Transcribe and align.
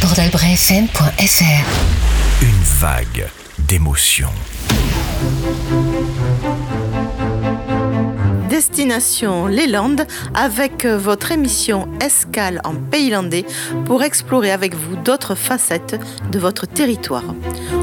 bordelbrefm.fr 0.00 2.42
Une 2.42 2.62
vague 2.80 3.28
d'émotions. 3.58 4.30
Destination 8.48 9.46
les 9.46 9.66
Landes 9.66 10.06
avec 10.34 10.84
euh, 10.84 10.96
votre 10.96 11.32
émission 11.32 11.88
Escale 12.00 12.60
en 12.64 12.74
Pays 12.74 13.10
Landais 13.10 13.44
pour 13.86 14.02
explorer 14.02 14.52
avec 14.52 14.74
vous 14.74 14.96
d'autres 14.96 15.34
facettes 15.34 16.00
de 16.30 16.38
votre 16.38 16.66
territoire. 16.66 17.34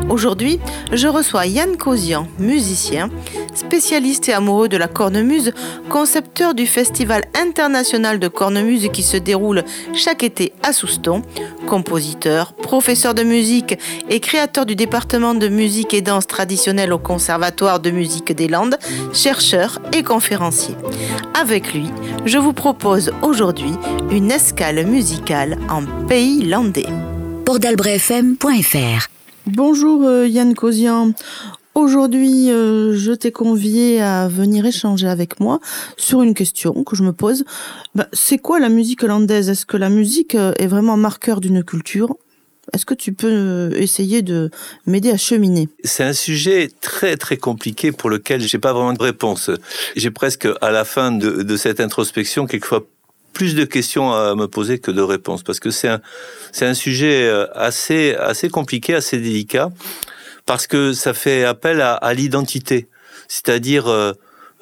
Aujourd'hui, 0.09 0.59
je 0.91 1.07
reçois 1.07 1.47
Yann 1.47 1.77
Cosian, 1.77 2.27
musicien, 2.39 3.09
spécialiste 3.55 4.29
et 4.29 4.33
amoureux 4.33 4.69
de 4.69 4.77
la 4.77 4.87
cornemuse, 4.87 5.53
concepteur 5.89 6.53
du 6.53 6.67
Festival 6.67 7.23
international 7.33 8.19
de 8.19 8.27
cornemuse 8.27 8.89
qui 8.93 9.03
se 9.03 9.17
déroule 9.17 9.63
chaque 9.93 10.23
été 10.23 10.53
à 10.63 10.73
Souston, 10.73 11.21
compositeur, 11.67 12.53
professeur 12.53 13.13
de 13.13 13.23
musique 13.23 13.77
et 14.09 14.19
créateur 14.19 14.65
du 14.65 14.75
département 14.75 15.33
de 15.33 15.47
musique 15.47 15.93
et 15.93 16.01
danse 16.01 16.27
traditionnelle 16.27 16.93
au 16.93 16.99
Conservatoire 16.99 17.79
de 17.79 17.91
musique 17.91 18.33
des 18.33 18.47
Landes, 18.47 18.77
chercheur 19.13 19.79
et 19.93 20.03
conférencier. 20.03 20.75
Avec 21.39 21.73
lui, 21.73 21.87
je 22.25 22.37
vous 22.37 22.53
propose 22.53 23.11
aujourd'hui 23.21 23.73
une 24.11 24.31
escale 24.31 24.85
musicale 24.85 25.57
en 25.69 25.83
pays 26.07 26.45
landais. 26.45 26.87
Bonjour 29.45 30.03
euh, 30.03 30.27
Yann 30.27 30.55
Cosian. 30.55 31.11
Aujourd'hui, 31.75 32.51
euh, 32.51 32.95
je 32.95 33.11
t'ai 33.11 33.33
convié 33.33 34.01
à 34.01 34.29
venir 34.29 34.65
échanger 34.65 35.09
avec 35.09 35.41
moi 35.41 35.59
sur 35.97 36.21
une 36.21 36.33
question 36.33 36.85
que 36.85 36.95
je 36.95 37.03
me 37.03 37.11
pose. 37.11 37.43
Bah, 37.95 38.07
c'est 38.13 38.37
quoi 38.37 38.61
la 38.61 38.69
musique 38.69 39.03
hollandaise? 39.03 39.49
Est-ce 39.49 39.65
que 39.65 39.75
la 39.75 39.89
musique 39.89 40.35
euh, 40.35 40.53
est 40.57 40.67
vraiment 40.67 40.95
marqueur 40.95 41.41
d'une 41.41 41.65
culture? 41.65 42.15
Est-ce 42.71 42.85
que 42.85 42.93
tu 42.93 43.11
peux 43.11 43.27
euh, 43.29 43.71
essayer 43.75 44.21
de 44.21 44.51
m'aider 44.87 45.11
à 45.11 45.17
cheminer? 45.17 45.67
C'est 45.83 46.05
un 46.05 46.13
sujet 46.13 46.71
très 46.79 47.17
très 47.17 47.35
compliqué 47.35 47.91
pour 47.91 48.09
lequel 48.09 48.39
j'ai 48.39 48.57
pas 48.57 48.71
vraiment 48.71 48.93
de 48.93 49.03
réponse. 49.03 49.51
J'ai 49.97 50.11
presque 50.11 50.47
à 50.61 50.71
la 50.71 50.85
fin 50.85 51.11
de, 51.11 51.57
cette 51.57 51.81
introspection 51.81 52.47
quelquefois 52.47 52.85
plus 53.33 53.53
de 53.53 53.65
questions 53.65 54.13
à 54.13 54.33
me 54.33 54.47
poser 54.47 54.79
que 54.79 54.91
de 54.91 55.01
réponses 55.01 55.43
parce 55.43 55.59
que 55.59 55.71
c'est 55.71 55.89
un 55.89 55.99
c'est 56.53 56.65
un 56.65 56.73
sujet 56.73 57.29
assez 57.53 58.15
assez 58.15 58.47
compliqué, 58.47 58.95
assez 58.95 59.17
délicat 59.17 59.71
parce 60.45 60.67
que 60.67 60.93
ça 60.93 61.13
fait 61.13 61.43
appel 61.43 61.81
à, 61.81 61.93
à 61.93 62.13
l'identité. 62.13 62.87
C'est-à-dire 63.27 63.87
euh, 63.87 64.13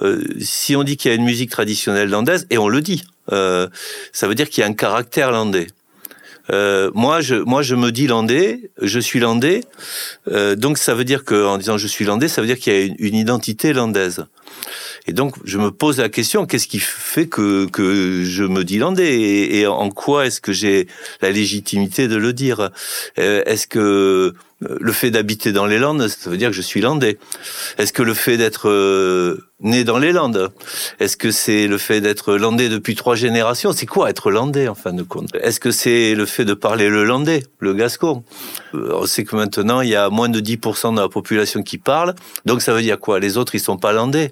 euh, 0.01 0.23
si 0.39 0.75
on 0.75 0.83
dit 0.83 0.97
qu'il 0.97 1.09
y 1.09 1.11
a 1.11 1.15
une 1.15 1.25
musique 1.25 1.49
traditionnelle 1.49 2.09
landaise 2.09 2.47
et 2.49 2.57
on 2.57 2.67
le 2.67 2.81
dit, 2.81 3.03
euh, 3.31 3.67
ça 4.11 4.27
veut 4.27 4.35
dire 4.35 4.49
qu'il 4.49 4.61
y 4.61 4.63
a 4.65 4.67
un 4.67 4.73
caractère 4.73 5.31
landais. 5.31 5.67
Euh, 6.49 6.91
moi, 6.93 7.21
je, 7.21 7.35
moi, 7.35 7.61
je 7.61 7.75
me 7.75 7.91
dis 7.91 8.07
landais, 8.07 8.69
je 8.81 8.99
suis 8.99 9.19
landais, 9.19 9.61
euh, 10.29 10.55
donc 10.55 10.77
ça 10.77 10.93
veut 10.93 11.05
dire 11.05 11.23
que, 11.23 11.45
en 11.45 11.57
disant 11.57 11.77
je 11.77 11.87
suis 11.87 12.03
landais, 12.03 12.27
ça 12.27 12.41
veut 12.41 12.47
dire 12.47 12.59
qu'il 12.59 12.73
y 12.73 12.75
a 12.75 12.81
une, 12.81 12.95
une 12.99 13.15
identité 13.15 13.71
landaise. 13.71 14.25
Et 15.07 15.13
donc, 15.13 15.35
je 15.43 15.57
me 15.57 15.71
pose 15.71 15.99
la 15.99 16.09
question 16.09 16.45
qu'est-ce 16.45 16.67
qui 16.67 16.79
fait 16.79 17.27
que 17.27 17.65
que 17.65 18.23
je 18.23 18.43
me 18.43 18.63
dis 18.63 18.77
landais 18.77 19.19
et, 19.19 19.67
en 19.67 19.89
quoi 19.89 20.25
est-ce 20.25 20.41
que 20.41 20.53
j'ai 20.53 20.87
la 21.21 21.31
légitimité 21.31 22.07
de 22.07 22.15
le 22.15 22.33
dire? 22.33 22.69
Euh, 23.19 23.43
Est-ce 23.45 23.67
que 23.67 24.33
le 24.79 24.91
fait 24.91 25.11
d'habiter 25.11 25.51
dans 25.51 25.65
les 25.65 25.79
Landes, 25.79 26.07
ça 26.07 26.29
veut 26.29 26.37
dire 26.37 26.49
que 26.49 26.55
je 26.55 26.61
suis 26.61 26.81
landais. 26.81 27.17
Est-ce 27.77 27.93
que 27.93 28.03
le 28.03 28.13
fait 28.13 28.37
d'être 28.37 28.69
euh, 28.69 29.45
né 29.61 29.83
dans 29.83 29.97
les 29.97 30.11
Landes, 30.11 30.51
est-ce 30.99 31.17
que 31.17 31.31
c'est 31.31 31.67
le 31.67 31.77
fait 31.77 32.01
d'être 32.01 32.35
landais 32.35 32.69
depuis 32.69 32.95
trois 32.95 33.15
générations? 33.15 33.71
C'est 33.73 33.85
quoi 33.85 34.09
être 34.09 34.31
landais 34.31 34.67
en 34.67 34.75
fin 34.75 34.93
de 34.93 35.03
compte? 35.03 35.29
Est-ce 35.35 35.59
que 35.59 35.71
c'est 35.71 36.15
le 36.15 36.25
fait 36.25 36.45
de 36.45 36.53
parler 36.53 36.89
le 36.89 37.03
landais, 37.03 37.43
le 37.59 37.73
gascon? 37.73 38.23
Euh, 38.73 38.91
On 38.93 39.05
sait 39.05 39.23
que 39.23 39.35
maintenant 39.35 39.81
il 39.81 39.89
y 39.89 39.95
a 39.95 40.09
moins 40.09 40.29
de 40.29 40.39
10% 40.39 40.95
de 40.95 40.99
la 41.01 41.09
population 41.09 41.63
qui 41.63 41.77
parle, 41.77 42.15
donc 42.45 42.61
ça 42.61 42.73
veut 42.73 42.81
dire 42.81 42.99
quoi? 42.99 43.19
Les 43.19 43.37
autres 43.37 43.55
ils 43.55 43.59
sont 43.59 43.77
pas 43.77 43.93
landais 43.93 44.31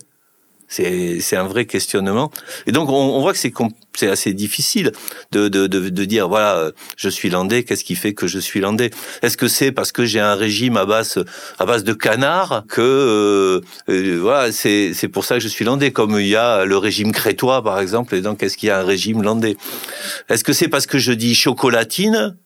c'est 0.72 1.36
un 1.36 1.44
vrai 1.44 1.66
questionnement. 1.66 2.32
Et 2.66 2.72
donc, 2.72 2.90
on, 2.90 2.94
on 2.94 3.22
voit 3.22 3.34
que 3.34 3.40
c'est 3.40 4.08
assez 4.08 4.34
difficile 4.34 4.94
de, 5.32 5.50
de, 5.50 5.68
de, 5.68 5.90
de 5.90 6.06
dire, 6.06 6.30
voilà, 6.30 6.72
je 6.96 7.10
suis 7.10 7.30
landais, 7.30 7.64
qu'est-ce 7.64 7.84
qui 7.84 7.96
fait 7.96 8.14
que 8.14 8.26
je 8.26 8.40
suis 8.40 8.62
landais? 8.62 8.90
Est-ce 9.22 9.36
que 9.36 9.50
c'est 9.50 9.72
parce 9.74 9.92
que 9.92 10.06
j'ai 10.06 10.22
un 10.22 10.36
régime 10.36 10.78
à 10.78 10.86
base, 10.86 11.24
à 11.60 11.66
base 11.66 11.84
de 11.84 11.94
canard 11.94 12.64
que, 12.70 12.82
euh, 12.82 13.62
euh, 13.90 14.20
voilà, 14.22 14.52
c'est 14.52 14.94
c'est 14.94 15.10
pour 15.10 15.26
ça 15.26 15.36
que 15.36 15.42
je 15.42 15.50
suis 15.50 15.66
landais, 15.66 15.92
comme 15.92 16.18
il 16.20 16.28
y 16.28 16.38
a 16.38 16.64
le 16.64 16.78
régime 16.78 17.12
crétois, 17.12 17.62
par 17.62 17.80
exemple, 17.80 18.16
et 18.16 18.22
donc 18.22 18.42
est-ce 18.42 18.56
qu'il 18.56 18.68
y 18.68 18.72
a 18.72 18.80
un 18.80 18.84
régime 18.84 19.22
landais? 19.22 19.58
Est-ce 20.30 20.44
que 20.44 20.54
c'est 20.54 20.70
parce 20.70 20.88
que 20.88 20.98
je 20.98 21.12
dis 21.12 21.36
chocolatine 21.36 22.38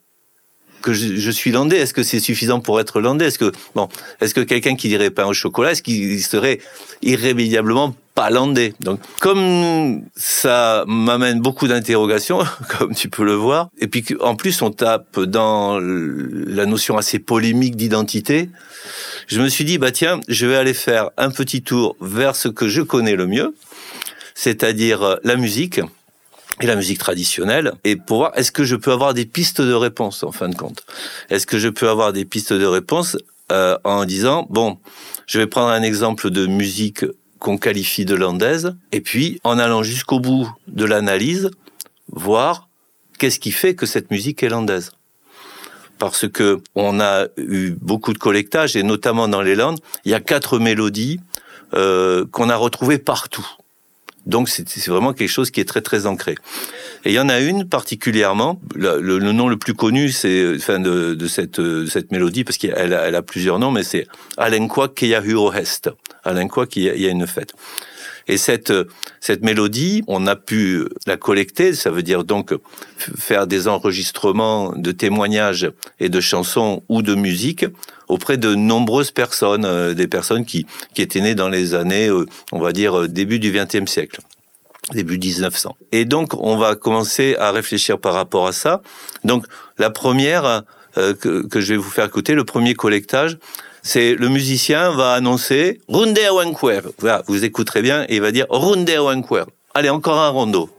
que 0.86 0.94
je, 0.94 1.32
suis 1.32 1.52
landais 1.52 1.78
Est-ce 1.78 1.96
que 1.96 2.04
c'est 2.04 2.20
suffisant 2.20 2.60
pour 2.60 2.80
être 2.80 3.02
landais? 3.02 3.26
Est-ce 3.26 3.40
que 3.40 3.52
bon, 3.74 3.90
est-ce 4.22 4.36
que 4.36 4.42
quelqu'un 4.42 4.76
qui 4.76 4.88
dirait 4.88 5.10
pain 5.10 5.26
au 5.26 5.34
chocolat, 5.34 5.72
est-ce 5.72 5.82
qu'il 5.82 6.22
serait 6.22 6.60
irrémédiablement 7.02 7.96
pas 8.14 8.30
landais? 8.30 8.76
Donc, 8.82 9.00
comme 9.20 10.04
ça 10.16 10.84
m'amène 10.88 11.42
beaucoup 11.42 11.68
d'interrogations, 11.68 12.44
comme 12.78 12.94
tu 12.94 13.10
peux 13.10 13.26
le 13.26 13.34
voir, 13.34 13.70
et 13.80 13.88
puis 13.88 14.06
en 14.22 14.36
plus 14.36 14.62
on 14.62 14.70
tape 14.70 15.20
dans 15.20 15.80
la 15.80 16.68
notion 16.68 16.98
assez 16.98 17.18
polémique 17.18 17.76
d'identité, 17.76 18.52
je 19.26 19.42
me 19.42 19.50
suis 19.50 19.66
dit 19.66 19.80
bah 19.80 19.92
tiens, 19.92 20.20
je 20.28 20.46
vais 20.46 20.56
aller 20.56 20.76
faire 20.76 21.10
un 21.18 21.32
petit 21.32 21.64
tour 21.64 21.98
vers 22.00 22.36
ce 22.36 22.48
que 22.48 22.68
je 22.68 22.84
connais 22.84 23.16
le 23.16 23.26
mieux, 23.26 23.56
c'est-à-dire 24.36 25.02
euh, 25.02 25.16
la 25.24 25.36
musique 25.36 25.82
et 26.62 26.68
la 26.68 26.76
musique 26.76 27.00
traditionnelle, 27.00 27.74
et 27.84 27.96
pour 27.96 28.18
voir 28.18 28.32
est-ce 28.36 28.52
que 28.52 28.64
je 28.64 28.76
peux 28.76 28.92
avoir 28.92 29.14
des 29.14 29.26
pistes 29.26 29.62
de 29.62 29.74
réponse 29.74 30.24
en 30.24 30.32
fin 30.32 30.50
de 30.50 30.56
compte? 30.56 30.84
Est-ce 31.30 31.46
que 31.46 31.60
je 31.60 31.70
peux 31.70 31.90
avoir 31.90 32.14
des 32.14 32.26
pistes 32.26 32.54
de 32.54 32.66
réponse 32.66 33.18
euh, 33.52 33.78
en 33.84 34.06
disant 34.06 34.48
bon, 34.50 34.78
je 35.28 35.40
vais 35.40 35.48
prendre 35.48 35.70
un 35.70 35.82
exemple 35.82 36.30
de 36.30 36.46
musique 36.46 37.06
qu'on 37.40 37.58
qualifie 37.58 38.06
de 38.06 38.16
landaise, 38.16 38.76
et 38.92 39.02
puis 39.02 39.40
en 39.44 39.60
allant 39.60 39.84
jusqu'au 39.84 40.20
bout 40.20 40.50
de 40.68 40.86
l'analyse, 40.86 41.52
voir 42.12 42.70
qu'est-ce 43.20 43.40
qui 43.40 43.52
fait 43.52 43.76
que 43.76 43.86
cette 43.86 44.10
musique 44.10 44.42
est 44.42 44.50
landaise? 44.50 44.92
Parce 46.00 46.28
que 46.28 46.62
on 46.76 47.00
a 47.00 47.28
eu 47.38 47.72
beaucoup 47.72 48.14
de 48.14 48.18
collectage, 48.18 48.76
et 48.76 48.84
notamment 48.84 49.28
dans 49.28 49.42
les 49.42 49.56
Landes, 49.56 49.80
il 50.06 50.12
y 50.12 50.14
a 50.14 50.20
quatre 50.20 50.60
mélodies 50.60 51.20
euh, 51.74 52.26
qu'on 52.32 52.50
a 52.50 52.56
retrouvées 52.56 52.98
partout. 52.98 53.48
Donc 54.26 54.50
c'est 54.50 54.88
vraiment 54.88 55.14
quelque 55.14 55.30
chose 55.30 55.52
qui 55.52 55.60
est 55.60 55.66
très 55.66 55.82
très 55.82 56.06
ancré. 56.06 56.36
Et 57.04 57.12
il 57.12 57.14
y 57.14 57.20
en 57.20 57.30
a 57.30 57.40
une 57.40 57.68
particulièrement, 57.68 58.60
le, 58.76 59.20
nom 59.20 59.48
le 59.48 59.58
plus 59.58 59.74
connu, 59.74 60.10
c'est 60.10 60.56
enfin 60.56 60.80
de, 60.80 61.28
cette 61.28 61.60
de 61.60 61.86
cette 61.86 62.12
mélodie 62.12 62.44
parce 62.44 62.58
qu'elle 62.58 62.94
a, 62.94 63.08
elle 63.08 63.16
a 63.16 63.22
plusieurs 63.22 63.60
noms, 63.60 63.72
mais 63.72 63.84
c'est 63.84 64.08
Alenkwa 64.38 64.90
Keyahuro 64.90 65.54
Hest. 65.54 65.92
Alenkwa 66.24 66.66
qui 66.66 66.84
y 66.84 67.06
a 67.06 67.10
une 67.10 67.28
fête. 67.28 67.54
Et 68.28 68.38
cette 68.38 68.74
cette 69.20 69.44
mélodie, 69.44 70.04
on 70.08 70.28
a 70.28 70.36
pu 70.36 70.88
la 71.06 71.18
collecter, 71.18 71.74
ça 71.74 71.92
veut 71.92 72.04
dire 72.04 72.24
donc 72.24 72.54
faire 72.98 73.48
des 73.48 73.68
enregistrements 73.68 74.74
de 74.76 74.92
témoignages 74.92 75.72
et 76.00 76.10
de 76.10 76.20
chansons 76.20 76.84
ou 76.90 77.02
de 77.02 77.16
musique 77.16 77.66
auprès 78.08 78.38
de 78.38 78.54
nombreuses 78.54 79.12
personnes, 79.12 79.66
euh, 79.66 79.94
des 79.94 80.08
personnes 80.08 80.46
qui 80.46 80.66
qui 80.94 81.02
étaient 81.02 81.22
nées 81.22 81.36
dans 81.36 81.50
les 81.50 81.74
années, 81.74 82.08
euh, 82.08 82.26
on 82.52 82.60
va 82.60 82.72
dire 82.72 83.00
euh, 83.00 83.08
début 83.08 83.40
du 83.40 83.52
XXe 83.52 83.90
siècle 83.90 84.22
début 84.94 85.18
1900. 85.18 85.76
Et 85.92 86.06
donc, 86.06 86.34
on 86.36 86.58
va 86.58 86.76
commencer 86.76 87.36
à 87.40 87.52
réfléchir 87.52 88.00
par 88.00 88.14
rapport 88.14 88.48
à 88.48 88.52
ça. 88.52 88.82
Donc, 89.24 89.46
la 89.78 89.90
première 89.90 90.46
euh, 90.46 90.62
que, 90.96 91.46
que 91.48 91.62
je 91.62 91.74
vais 91.74 91.78
vous 91.78 91.90
faire 91.90 92.06
écouter, 92.06 92.34
le 92.34 92.44
premier 92.44 92.74
collectage, 92.74 93.38
c'est 93.82 94.16
le 94.16 94.30
musicien 94.30 94.92
va 94.92 95.14
annoncer 95.14 95.80
Runde 95.88 96.20
Wanquer. 96.32 96.82
Voilà, 96.98 97.24
vous 97.28 97.46
écouterez 97.46 97.82
bien, 97.82 98.04
et 98.10 98.16
il 98.16 98.22
va 98.22 98.32
dire 98.32 98.48
Runde 98.50 98.90
Wanquer. 98.90 99.44
Allez, 99.76 99.90
encore 99.90 100.20
un 100.20 100.30
rondo. 100.30 100.70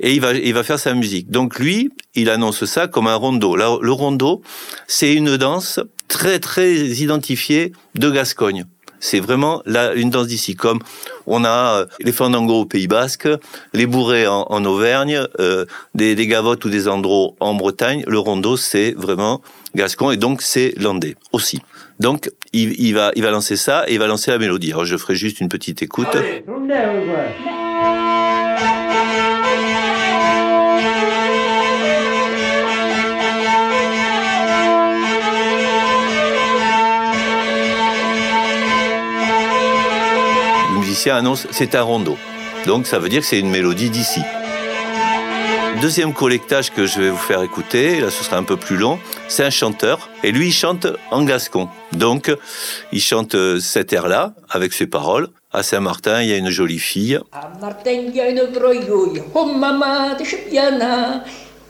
Et 0.00 0.14
il 0.14 0.20
va, 0.20 0.32
il 0.32 0.52
va 0.52 0.64
faire 0.64 0.80
sa 0.80 0.94
musique. 0.94 1.30
Donc 1.30 1.58
lui, 1.58 1.90
il 2.14 2.28
annonce 2.28 2.64
ça 2.64 2.88
comme 2.88 3.06
un 3.06 3.14
rondo. 3.14 3.54
Le 3.54 3.92
rondo, 3.92 4.42
c'est 4.88 5.14
une 5.14 5.36
danse 5.36 5.78
très, 6.08 6.40
très 6.40 6.74
identifiée 6.74 7.72
de 7.94 8.10
Gascogne. 8.10 8.64
C'est 9.04 9.20
vraiment 9.20 9.60
là 9.66 9.92
une 9.92 10.08
danse 10.08 10.28
d'ici, 10.28 10.54
comme 10.54 10.78
on 11.26 11.44
a 11.44 11.80
euh, 11.80 11.86
les 12.00 12.10
fandangos 12.10 12.62
au 12.62 12.64
Pays 12.64 12.86
Basque, 12.86 13.28
les 13.74 13.84
bourrées 13.84 14.26
en, 14.26 14.64
Auvergne, 14.64 15.20
euh, 15.40 15.66
des, 15.94 16.26
gavottes 16.26 16.64
ou 16.64 16.70
des 16.70 16.88
andros 16.88 17.36
en 17.38 17.52
Bretagne. 17.52 18.02
Le 18.06 18.18
rondo, 18.18 18.56
c'est 18.56 18.92
vraiment 18.96 19.42
gascon 19.74 20.10
et 20.10 20.16
donc 20.16 20.40
c'est 20.40 20.72
landais 20.78 21.16
aussi. 21.32 21.60
Donc 22.00 22.30
il, 22.54 22.94
va 22.94 23.12
il 23.14 23.22
va 23.22 23.30
lancer 23.30 23.56
ça 23.56 23.84
et 23.88 23.92
il 23.92 23.98
va 23.98 24.06
lancer 24.06 24.30
la 24.30 24.38
mélodie. 24.38 24.72
Alors 24.72 24.86
je 24.86 24.96
ferai 24.96 25.16
juste 25.16 25.38
une 25.38 25.50
petite 25.50 25.82
écoute. 25.82 26.16
Annonce 41.10 41.46
c'est 41.50 41.74
un 41.74 41.82
rondo. 41.82 42.16
Donc 42.66 42.86
ça 42.86 42.98
veut 42.98 43.08
dire 43.08 43.20
que 43.20 43.26
c'est 43.26 43.38
une 43.38 43.50
mélodie 43.50 43.90
d'ici. 43.90 44.20
deuxième 45.80 46.14
collectage 46.14 46.70
que 46.70 46.86
je 46.86 47.00
vais 47.00 47.10
vous 47.10 47.16
faire 47.16 47.42
écouter, 47.42 48.00
là 48.00 48.10
ce 48.10 48.24
sera 48.24 48.36
un 48.36 48.42
peu 48.44 48.56
plus 48.56 48.76
long, 48.76 48.98
c'est 49.28 49.44
un 49.44 49.50
chanteur, 49.50 50.08
et 50.22 50.32
lui 50.32 50.46
il 50.48 50.52
chante 50.52 50.86
en 51.10 51.24
gascon. 51.24 51.68
Donc 51.92 52.34
il 52.92 53.00
chante 53.00 53.36
cet 53.60 53.92
air-là, 53.92 54.34
avec 54.48 54.72
ses 54.72 54.86
paroles. 54.86 55.28
À 55.52 55.62
Saint-Martin, 55.62 56.20
il 56.22 56.30
y 56.30 56.32
a 56.32 56.36
une 56.36 56.50
jolie 56.50 56.80
fille. 56.80 57.20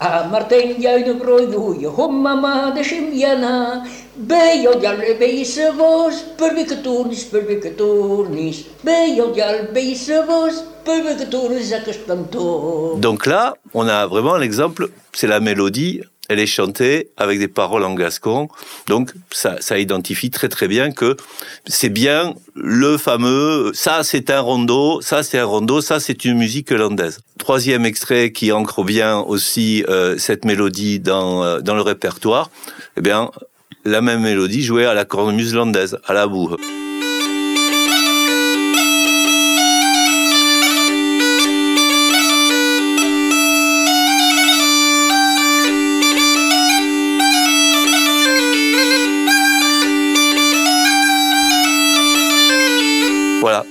Grouille, 0.00 0.16
oh 0.16 0.18
maman 0.18 0.20
de 0.20 0.22
Chipiana. 0.22 0.24
À 0.24 0.24
Martin, 0.24 0.56
il 0.76 0.80
y 0.80 0.86
a 0.86 0.96
une 0.96 1.18
grouille, 1.18 1.86
oh 1.86 2.08
maman 2.08 2.74
de 2.74 2.82
Chipiana. 2.82 3.82
Beio 4.16 4.74
dial 4.78 4.98
beise 5.18 5.72
vos, 5.76 6.14
pervi 6.38 6.64
que 6.64 6.74
tournis. 6.74 8.66
Beio 8.84 9.32
dial 9.32 9.70
beise 9.72 10.22
vos, 10.26 10.62
à 10.86 11.80
que 11.80 13.00
Donc 13.00 13.26
là, 13.26 13.54
on 13.72 13.88
a 13.88 14.06
vraiment 14.06 14.36
l'exemple, 14.36 14.90
c'est 15.12 15.26
la 15.26 15.40
mélodie 15.40 16.02
elle 16.28 16.40
est 16.40 16.46
chantée 16.46 17.10
avec 17.16 17.38
des 17.38 17.48
paroles 17.48 17.84
en 17.84 17.94
gascon. 17.94 18.48
Donc 18.88 19.12
ça, 19.30 19.56
ça 19.60 19.78
identifie 19.78 20.30
très 20.30 20.48
très 20.48 20.68
bien 20.68 20.90
que 20.90 21.16
c'est 21.66 21.88
bien 21.88 22.34
le 22.54 22.96
fameux 22.96 23.72
ça 23.74 24.02
c'est 24.02 24.30
un 24.30 24.40
rondo, 24.40 25.00
ça 25.00 25.22
c'est 25.22 25.38
un 25.38 25.44
rondo, 25.44 25.80
ça 25.80 26.00
c'est 26.00 26.24
une 26.24 26.38
musique 26.38 26.70
landaise. 26.70 27.20
Troisième 27.38 27.84
extrait 27.84 28.32
qui 28.32 28.52
ancre 28.52 28.84
bien 28.84 29.18
aussi 29.18 29.84
euh, 29.88 30.16
cette 30.18 30.44
mélodie 30.44 31.00
dans, 31.00 31.42
euh, 31.42 31.60
dans 31.60 31.74
le 31.74 31.82
répertoire, 31.82 32.50
eh 32.96 33.00
bien 33.00 33.30
la 33.84 34.00
même 34.00 34.22
mélodie 34.22 34.62
jouée 34.62 34.86
à 34.86 34.94
la 34.94 35.04
cornemuse 35.04 35.54
landaise, 35.54 35.98
à 36.06 36.14
la 36.14 36.26
boue. 36.26 36.56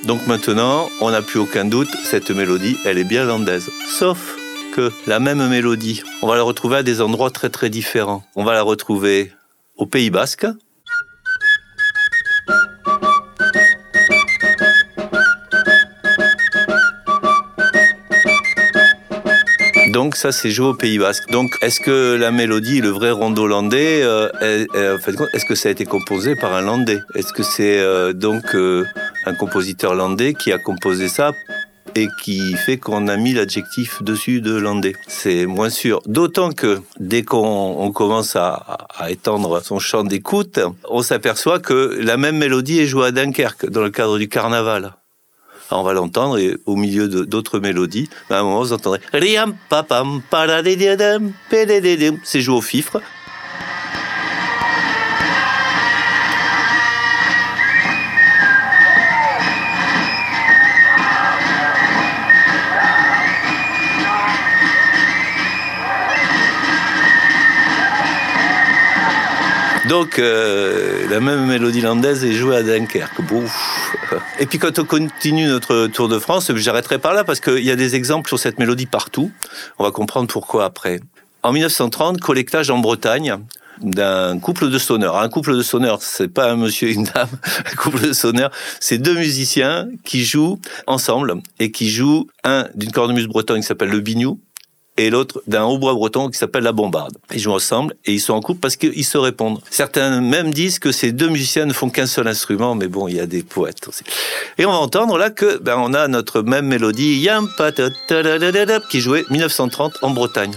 Donc 0.05 0.27
maintenant, 0.27 0.89
on 0.99 1.11
n'a 1.11 1.21
plus 1.21 1.39
aucun 1.39 1.65
doute, 1.65 1.89
cette 2.03 2.29
mélodie, 2.31 2.77
elle 2.85 2.97
est 2.97 3.03
bien 3.03 3.23
landaise. 3.23 3.69
Sauf 3.87 4.35
que 4.75 4.91
la 5.07 5.19
même 5.19 5.47
mélodie, 5.47 6.03
on 6.21 6.27
va 6.27 6.35
la 6.35 6.43
retrouver 6.43 6.77
à 6.77 6.83
des 6.83 6.99
endroits 6.99 7.31
très 7.31 7.49
très 7.49 7.69
différents. 7.69 8.23
On 8.35 8.43
va 8.43 8.53
la 8.53 8.63
retrouver 8.63 9.31
au 9.77 9.85
Pays 9.85 10.09
Basque, 10.09 10.45
Donc 20.03 20.17
ça, 20.17 20.33
c'est 20.33 20.51
joué 20.51 20.67
au 20.67 20.73
Pays 20.73 20.99
Basque. 20.99 21.31
Donc 21.31 21.57
est-ce 21.61 21.79
que 21.79 22.17
la 22.17 22.29
mélodie, 22.29 22.81
le 22.81 22.89
vrai 22.89 23.11
rondo 23.11 23.47
landais, 23.47 24.01
euh, 24.03 24.27
est-ce 25.33 25.45
que 25.45 25.55
ça 25.55 25.69
a 25.69 25.71
été 25.71 25.85
composé 25.85 26.35
par 26.35 26.53
un 26.53 26.61
landais? 26.61 26.99
Est-ce 27.15 27.31
que 27.31 27.41
c'est 27.41 27.79
euh, 27.79 28.11
donc 28.11 28.53
euh, 28.53 28.83
un 29.25 29.33
compositeur 29.33 29.95
landais 29.95 30.33
qui 30.33 30.51
a 30.51 30.57
composé 30.57 31.07
ça 31.07 31.31
et 31.95 32.09
qui 32.21 32.53
fait 32.65 32.75
qu'on 32.75 33.07
a 33.07 33.15
mis 33.15 33.31
l'adjectif 33.31 34.03
dessus 34.03 34.41
de 34.41 34.53
landais? 34.57 34.91
C'est 35.07 35.45
moins 35.45 35.69
sûr. 35.69 36.01
D'autant 36.05 36.51
que 36.51 36.81
dès 36.99 37.23
qu'on 37.23 37.89
commence 37.93 38.35
à, 38.35 38.77
étendre 39.07 39.63
son 39.63 39.79
champ 39.79 40.03
d'écoute, 40.03 40.59
on 40.89 41.01
s'aperçoit 41.01 41.59
que 41.59 41.97
la 42.01 42.17
même 42.17 42.39
mélodie 42.39 42.81
est 42.81 42.87
jouée 42.87 43.07
à 43.07 43.11
Dunkerque 43.11 43.69
dans 43.69 43.81
le 43.81 43.89
cadre 43.89 44.17
du 44.17 44.27
carnaval. 44.27 44.95
On 45.77 45.83
va 45.83 45.93
l'entendre 45.93 46.37
et 46.37 46.57
au 46.65 46.75
milieu 46.75 47.07
d'autres 47.07 47.59
mélodies, 47.59 48.09
à 48.29 48.39
un 48.39 48.43
moment 48.43 48.59
vous 48.61 48.73
entendrez 48.73 48.99
c'est 52.23 52.41
joué 52.41 52.55
au 52.55 52.61
fifre. 52.61 53.01
Donc, 69.89 70.17
euh, 70.17 71.07
la 71.09 71.19
même 71.19 71.45
mélodie 71.45 71.81
landaise 71.81 72.23
est 72.23 72.33
jouée 72.33 72.55
à 72.55 72.63
Dunkerque. 72.63 73.21
Bouf. 73.21 73.95
Et 74.39 74.45
puis, 74.45 74.57
quand 74.57 74.79
on 74.79 74.85
continue 74.85 75.45
notre 75.45 75.87
Tour 75.87 76.07
de 76.07 76.19
France, 76.19 76.51
j'arrêterai 76.55 76.99
par 76.99 77.13
là 77.13 77.25
parce 77.25 77.41
qu'il 77.41 77.63
y 77.63 77.71
a 77.71 77.75
des 77.75 77.95
exemples 77.95 78.29
sur 78.29 78.39
cette 78.39 78.59
mélodie 78.59 78.85
partout. 78.85 79.31
On 79.79 79.83
va 79.83 79.91
comprendre 79.91 80.27
pourquoi 80.27 80.63
après. 80.63 81.01
En 81.43 81.51
1930, 81.51 82.21
collectage 82.21 82.69
en 82.69 82.77
Bretagne 82.77 83.37
d'un 83.81 84.39
couple 84.39 84.69
de 84.69 84.77
sonneurs. 84.77 85.17
Un 85.17 85.27
couple 85.27 85.57
de 85.57 85.61
sonneurs, 85.61 86.01
c'est 86.01 86.29
pas 86.29 86.49
un 86.49 86.55
monsieur 86.55 86.89
et 86.89 86.93
une 86.93 87.03
dame. 87.03 87.27
Un 87.71 87.75
couple 87.75 88.01
de 88.01 88.13
sonneurs, 88.13 88.51
c'est 88.79 88.97
deux 88.97 89.15
musiciens 89.15 89.87
qui 90.05 90.23
jouent 90.23 90.59
ensemble 90.87 91.35
et 91.59 91.71
qui 91.71 91.89
jouent 91.89 92.27
un 92.43 92.67
d'une 92.75 92.91
cornemuse 92.91 93.27
bretonne 93.27 93.61
qui 93.61 93.67
s'appelle 93.67 93.89
le 93.89 93.99
bignou 93.99 94.39
et 94.97 95.09
l'autre 95.09 95.41
d'un 95.47 95.63
hautbois 95.65 95.93
breton 95.93 96.29
qui 96.29 96.37
s'appelle 96.37 96.63
la 96.63 96.71
bombarde. 96.71 97.17
Ils 97.33 97.39
jouent 97.39 97.53
ensemble 97.53 97.95
et 98.05 98.13
ils 98.13 98.19
sont 98.19 98.33
en 98.33 98.41
couple 98.41 98.59
parce 98.59 98.75
qu'ils 98.75 99.05
se 99.05 99.17
répondent. 99.17 99.59
Certains 99.69 100.21
même 100.21 100.53
disent 100.53 100.79
que 100.79 100.91
ces 100.91 101.11
deux 101.11 101.29
musiciens 101.29 101.65
ne 101.65 101.73
font 101.73 101.89
qu'un 101.89 102.05
seul 102.05 102.27
instrument, 102.27 102.75
mais 102.75 102.87
bon, 102.87 103.07
il 103.07 103.15
y 103.15 103.19
a 103.19 103.25
des 103.25 103.43
poètes 103.43 103.87
aussi. 103.87 104.03
Et 104.57 104.65
on 104.65 104.71
va 104.71 104.77
entendre 104.77 105.17
là 105.17 105.29
que 105.29 105.57
ben, 105.57 105.77
on 105.77 105.93
a 105.93 106.07
notre 106.07 106.41
même 106.41 106.67
mélodie 106.67 107.19
Yam 107.19 107.49
qui 108.89 109.01
jouait 109.01 109.23
1930 109.29 109.97
en 110.01 110.09
Bretagne. 110.11 110.53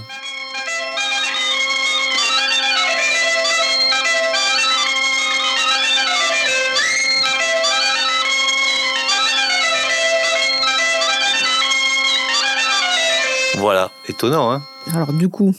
Voilà, 13.56 13.90
étonnant, 14.08 14.52
hein 14.52 14.62
Alors 14.92 15.12
du 15.12 15.28
coup, 15.28 15.54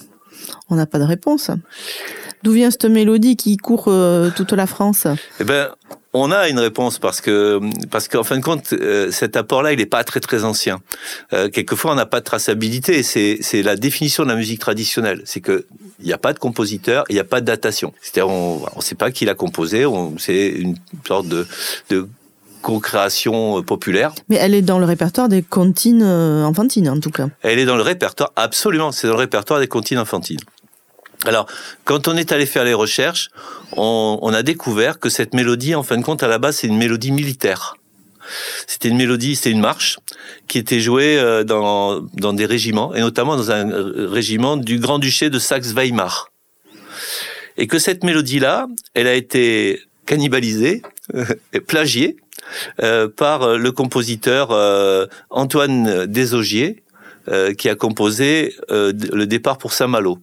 on 0.69 0.75
n'a 0.75 0.85
pas 0.85 0.99
de 0.99 1.03
réponse. 1.03 1.51
D'où 2.43 2.51
vient 2.51 2.69
cette 2.69 2.85
mélodie 2.85 3.35
qui 3.35 3.57
court 3.57 3.85
euh, 3.87 4.29
toute 4.35 4.53
la 4.53 4.67
France? 4.67 5.07
Eh 5.39 5.43
ben, 5.43 5.69
on 6.13 6.31
a 6.31 6.47
une 6.47 6.59
réponse 6.59 6.99
parce 6.99 7.21
que 7.21 7.59
parce 7.89 8.07
qu'en 8.07 8.23
fin 8.23 8.37
de 8.37 8.43
compte, 8.43 8.73
euh, 8.73 9.11
cet 9.11 9.35
apport-là, 9.35 9.73
il 9.73 9.79
n'est 9.79 9.87
pas 9.87 10.03
très 10.03 10.19
très 10.19 10.43
ancien. 10.43 10.79
Euh, 11.33 11.49
quelquefois, 11.49 11.91
on 11.91 11.95
n'a 11.95 12.05
pas 12.05 12.19
de 12.19 12.25
traçabilité. 12.25 13.01
C'est 13.01 13.39
c'est 13.41 13.63
la 13.63 13.75
définition 13.75 14.23
de 14.23 14.29
la 14.29 14.35
musique 14.35 14.59
traditionnelle. 14.59 15.21
C'est 15.25 15.41
que 15.41 15.65
il 15.99 16.05
n'y 16.05 16.13
a 16.13 16.19
pas 16.19 16.33
de 16.33 16.39
compositeur, 16.39 17.05
il 17.09 17.13
n'y 17.13 17.19
a 17.19 17.23
pas 17.23 17.41
de 17.41 17.45
datation. 17.45 17.93
C'est-à-dire, 18.01 18.29
on 18.29 18.61
ne 18.75 18.81
sait 18.81 18.95
pas 18.95 19.09
qui 19.09 19.25
l'a 19.25 19.33
composé. 19.33 19.85
C'est 20.19 20.49
une 20.49 20.75
sorte 21.07 21.27
de, 21.27 21.47
de 21.89 22.07
co-création 22.67 23.59
euh, 23.59 23.61
populaire. 23.61 24.13
Mais 24.27 24.35
elle 24.35 24.53
est 24.53 24.61
dans 24.61 24.77
le 24.77 24.85
répertoire 24.85 25.29
des 25.29 25.41
comptines 25.41 26.03
euh, 26.03 26.43
enfantines, 26.43 26.89
en 26.89 26.99
tout 26.99 27.11
cas. 27.11 27.29
Elle 27.41 27.59
est 27.59 27.65
dans 27.65 27.77
le 27.77 27.81
répertoire, 27.81 28.33
absolument, 28.35 28.91
c'est 28.91 29.07
dans 29.07 29.13
le 29.13 29.19
répertoire 29.19 29.61
des 29.61 29.67
comptines 29.67 29.99
enfantines. 29.99 30.39
Alors, 31.25 31.47
quand 31.85 32.09
on 32.09 32.17
est 32.17 32.33
allé 32.33 32.45
faire 32.45 32.65
les 32.65 32.73
recherches, 32.73 33.29
on, 33.71 34.31
a 34.33 34.43
découvert 34.43 34.99
que 34.99 35.09
cette 35.09 35.33
mélodie, 35.33 35.75
en 35.75 35.83
fin 35.83 35.97
de 35.97 36.03
compte, 36.03 36.23
à 36.23 36.27
la 36.27 36.39
base, 36.39 36.57
c'est 36.57 36.67
une 36.67 36.77
mélodie 36.77 37.11
militaire. 37.11 37.77
C'était 38.67 38.89
une 38.89 38.97
mélodie, 38.97 39.37
c'est 39.37 39.49
une 39.49 39.61
marche 39.61 39.97
qui 40.47 40.57
était 40.57 40.81
jouée 40.81 41.17
euh, 41.17 41.45
dans, 41.45 42.01
dans 42.15 42.33
des 42.33 42.45
régiments, 42.45 42.93
et 42.93 42.99
notamment 42.99 43.37
dans 43.37 43.49
un 43.49 43.65
régiment 44.09 44.57
du 44.57 44.77
Grand-Duché 44.77 45.29
de 45.29 45.39
Saxe-Weimar. 45.39 46.31
Et 47.55 47.65
que 47.65 47.79
cette 47.79 48.03
mélodie-là, 48.03 48.67
elle 48.93 49.07
a 49.07 49.13
été 49.13 49.81
cannibalisée, 50.05 50.81
et 51.53 51.61
plagiée, 51.61 52.17
euh, 52.81 53.07
par 53.07 53.57
le 53.57 53.71
compositeur 53.71 54.49
euh, 54.51 55.05
Antoine 55.29 56.05
Desogiers, 56.05 56.83
euh, 57.27 57.53
qui 57.53 57.69
a 57.69 57.75
composé 57.75 58.55
le 58.69 59.25
départ 59.25 59.57
pour 59.57 59.73
Saint-Malo 59.73 60.19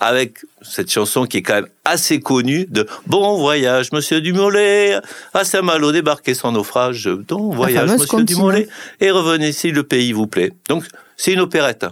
avec 0.00 0.38
cette 0.62 0.90
chanson 0.90 1.26
qui 1.26 1.38
est 1.38 1.42
quand 1.42 1.54
même 1.54 1.68
assez 1.84 2.20
connue 2.20 2.66
de 2.70 2.86
Bon 3.06 3.36
voyage, 3.36 3.92
monsieur 3.92 4.22
Dumollet, 4.22 4.98
à 5.34 5.44
Saint-Malo 5.44 5.92
débarquez 5.92 6.32
sans 6.32 6.52
naufrage, 6.52 7.08
bon 7.08 7.50
voyage, 7.50 7.90
monsieur 7.90 8.24
Dumollet, 8.24 8.66
et 9.00 9.10
revenez 9.10 9.52
si 9.52 9.70
le 9.70 9.82
pays 9.82 10.12
vous 10.12 10.26
plaît. 10.26 10.52
Donc, 10.68 10.84
c'est 11.18 11.32
une 11.32 11.40
opérette. 11.40 11.84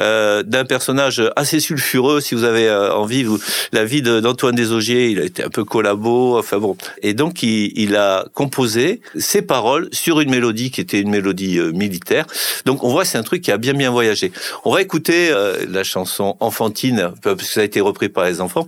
Euh, 0.00 0.42
d'un 0.42 0.64
personnage 0.64 1.22
assez 1.36 1.60
sulfureux. 1.60 2.20
Si 2.20 2.34
vous 2.34 2.44
avez 2.44 2.68
euh, 2.68 2.92
envie, 2.94 3.22
vous, 3.22 3.38
la 3.72 3.84
vie 3.84 4.02
d'Antoine 4.02 4.54
Desaugiers, 4.54 5.10
il 5.10 5.20
a 5.20 5.24
été 5.24 5.44
un 5.44 5.48
peu 5.48 5.64
collabo. 5.64 6.36
Enfin 6.38 6.58
bon, 6.58 6.76
et 7.02 7.14
donc 7.14 7.42
il, 7.42 7.96
a 7.96 8.24
composé 8.34 9.00
ses 9.16 9.42
paroles 9.42 9.88
sur 9.92 10.20
une 10.20 10.30
mélodie 10.30 10.72
qui 10.72 10.80
était 10.80 11.00
une 11.00 11.10
mélodie 11.10 11.58
euh, 11.58 11.70
militaire. 11.70 12.26
Donc 12.64 12.82
on 12.82 12.88
voit 12.88 13.04
c'est 13.04 13.18
un 13.18 13.22
truc 13.22 13.42
qui 13.42 13.52
a 13.52 13.56
bien 13.56 13.74
bien 13.74 13.90
voyagé. 13.90 14.32
On 14.64 14.72
va 14.72 14.82
écouter 14.82 15.32
la 15.68 15.84
chanson 15.84 16.36
enfantine 16.40 17.12
parce 17.22 17.36
que 17.36 17.44
ça 17.44 17.60
a 17.60 17.64
été 17.64 17.80
repris 17.80 18.08
par 18.08 18.24
les 18.24 18.40
enfants, 18.40 18.66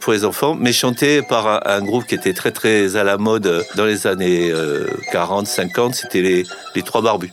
pour 0.00 0.12
les 0.12 0.24
enfants, 0.24 0.54
mais 0.54 0.72
chanté 0.72 1.22
par 1.22 1.66
un, 1.66 1.82
groupe 1.82 2.06
qui 2.06 2.14
était 2.14 2.32
très 2.32 2.50
très 2.50 2.96
à 2.96 3.04
la 3.04 3.16
mode 3.16 3.64
dans 3.76 3.84
les 3.84 4.06
années 4.06 4.52
40, 5.12 5.46
50. 5.46 5.94
C'était 5.94 6.22
les, 6.22 6.44
les 6.74 6.82
Trois 6.82 7.02
Barbus. 7.02 7.32